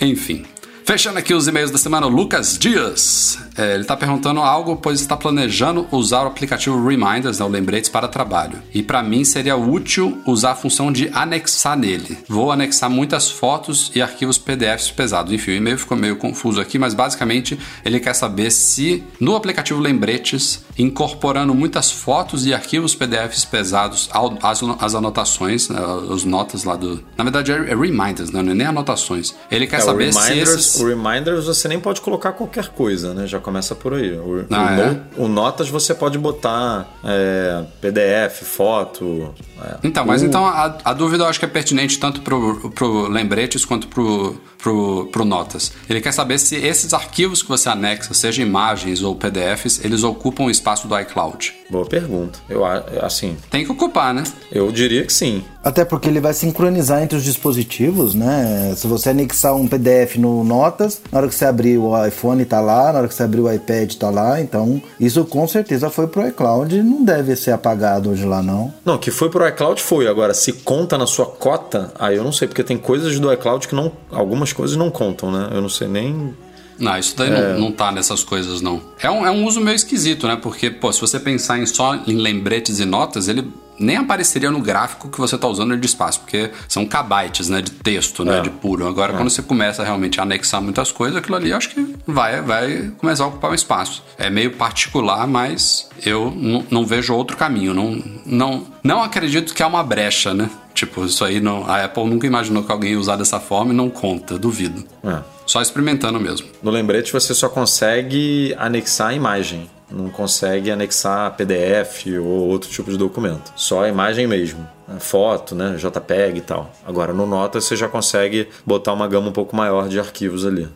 [0.00, 0.44] Enfim.
[0.84, 3.38] Fechando aqui os e-mails da semana, o Lucas Dias.
[3.56, 7.90] É, ele está perguntando algo, pois está planejando usar o aplicativo Reminders, né, o Lembretes,
[7.90, 8.58] para trabalho.
[8.72, 12.16] E para mim seria útil usar a função de anexar nele.
[12.28, 15.32] Vou anexar muitas fotos e arquivos PDFs pesados.
[15.32, 19.80] Enfim, o e-mail ficou meio confuso aqui, mas basicamente ele quer saber se no aplicativo
[19.80, 25.78] Lembretes, incorporando muitas fotos e arquivos PDFs pesados, ao- as, as anotações, né,
[26.12, 27.02] as notas lá do.
[27.16, 29.34] Na verdade é, é Reminders, né, não é nem anotações.
[29.50, 30.76] Ele quer É, saber se esses.
[30.80, 33.26] o Reminders você nem pode colocar qualquer coisa, né?
[33.26, 34.12] Já começa por aí.
[34.12, 35.00] O, Ah, o é?
[35.24, 39.34] o Notas você pode botar é, PDF, foto.
[39.64, 39.76] É.
[39.84, 43.08] Então, mas O- então a, a dúvida eu acho que é pertinente tanto pro, pro
[43.08, 45.72] lembretes quanto pro, pro, pro notas.
[45.88, 50.44] Ele quer saber se esses arquivos que você anexa, seja imagens ou PDFs, eles ocupam
[50.44, 51.54] o espaço do iCloud.
[51.70, 52.38] Boa pergunta.
[52.48, 52.62] Eu
[53.02, 54.24] assim, Tem que ocupar, né?
[54.50, 55.42] eu diria que sim.
[55.64, 58.74] Até porque ele vai sincronizar entre os dispositivos, né?
[58.76, 62.60] Se você anexar um PDF no Notas, na hora que você abrir o iPhone tá
[62.60, 66.06] lá, na hora que você abrir o iPad tá lá, então isso com certeza foi
[66.08, 68.74] pro iCloud e não deve ser apagado hoje lá não.
[68.84, 70.06] Não, que foi pro iCloud foi.
[70.08, 73.66] Agora, se conta na sua cota, aí eu não sei, porque tem coisas do iCloud
[73.68, 73.92] que não.
[74.10, 75.48] Algumas coisas não contam, né?
[75.52, 76.34] Eu não sei nem.
[76.78, 77.52] Não, isso daí É.
[77.52, 78.80] não, não tá nessas coisas, não.
[79.00, 80.36] É um, é um uso meio esquisito, né?
[80.40, 83.46] Porque, pô, se você pensar em só em lembretes e notas, ele
[83.78, 87.70] nem apareceria no gráfico que você está usando de espaço, porque são kbytes, né, de
[87.70, 88.40] texto, né, É.
[88.42, 88.86] de puro.
[88.86, 92.92] Agora, quando você começa realmente a anexar muitas coisas, aquilo ali acho que vai, vai
[92.98, 94.02] começar a ocupar um espaço.
[94.18, 96.32] É meio particular, mas eu
[96.70, 97.74] não vejo outro caminho.
[97.74, 100.48] Não, não, não acredito que há uma brecha, né?
[100.74, 103.76] Tipo, isso aí não, a Apple nunca imaginou que alguém ia usar dessa forma e
[103.76, 104.82] não conta, duvido.
[105.04, 105.18] É.
[105.44, 106.46] Só experimentando mesmo.
[106.62, 112.90] No lembrete você só consegue anexar a imagem, não consegue anexar PDF ou outro tipo
[112.90, 113.52] de documento.
[113.54, 114.66] Só a imagem mesmo,
[114.98, 116.70] foto, né, JPEG e tal.
[116.86, 120.68] Agora no Nota você já consegue botar uma gama um pouco maior de arquivos ali.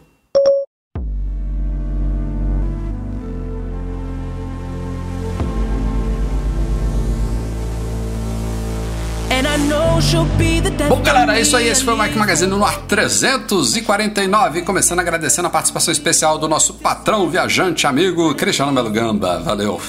[10.88, 11.68] Bom, galera, é isso aí.
[11.68, 14.62] Esse foi o Mac Magazine no ar 349.
[14.62, 19.40] Começando agradecendo a participação especial do nosso patrão, viajante, amigo Cristiano Melo Gamba.
[19.40, 19.80] Valeu.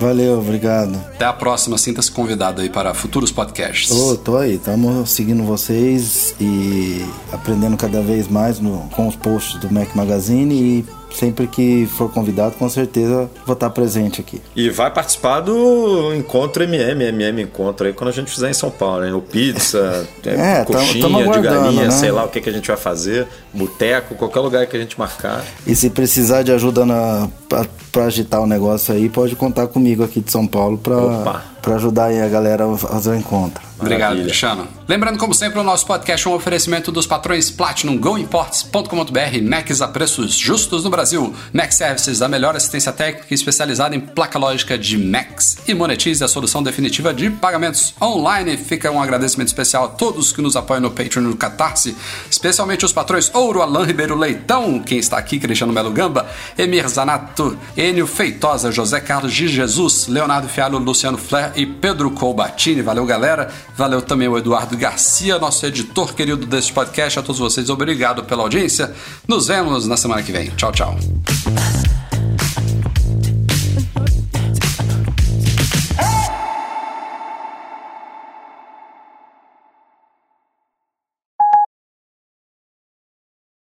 [0.00, 0.94] Valeu, obrigado.
[1.14, 1.76] Até a próxima.
[1.76, 3.88] Sinta-se convidado aí para futuros podcasts.
[3.88, 9.58] Tô, tô aí, estamos seguindo vocês e aprendendo cada vez mais no- com os posts
[9.60, 14.40] do Mac Magazine e sempre que for convidado, com certeza vou estar presente aqui.
[14.54, 18.70] E vai participar do encontro MM, MM encontro aí quando a gente fizer em São
[18.70, 19.12] Paulo, né?
[19.12, 21.90] O pizza, É, tamo- coxinha tamo de aguardando, galinha, né?
[21.90, 24.98] sei lá o que, que a gente vai fazer, boteco, qualquer lugar que a gente
[24.98, 25.44] marcar.
[25.66, 30.04] E se precisar de ajuda na, pra, pra agitar o negócio aí, pode contar comigo
[30.04, 31.44] aqui de São Paulo Opa.
[31.68, 33.62] Pra ajudar aí a galera a fazer o encontro.
[33.78, 34.24] Obrigado, Maravilha.
[34.24, 34.66] Cristiano.
[34.88, 39.86] Lembrando, como sempre, o nosso podcast é um oferecimento dos patrões Platinum GoImports.com.br, Macs a
[39.86, 44.98] preços justos no Brasil, Mac Services, a melhor assistência técnica especializada em placa lógica de
[44.98, 48.56] Macs e Monetize, a solução definitiva de pagamentos online.
[48.56, 51.94] Fica um agradecimento especial a todos que nos apoiam no Patreon e no Catarse,
[52.30, 56.26] especialmente os patrões Ouro, Alain Ribeiro Leitão, quem está aqui, Cristiano Melo Gamba,
[56.56, 62.82] Emir Zanato, Enio Feitosa, José Carlos de Jesus, Leonardo Fialo, Luciano Flair e Pedro Colbatini.
[62.82, 63.50] Valeu, galera.
[63.76, 67.18] Valeu também o Eduardo Garcia, nosso editor querido deste podcast.
[67.18, 68.94] A todos vocês, obrigado pela audiência.
[69.26, 70.50] Nos vemos na semana que vem.
[70.50, 70.96] Tchau, tchau.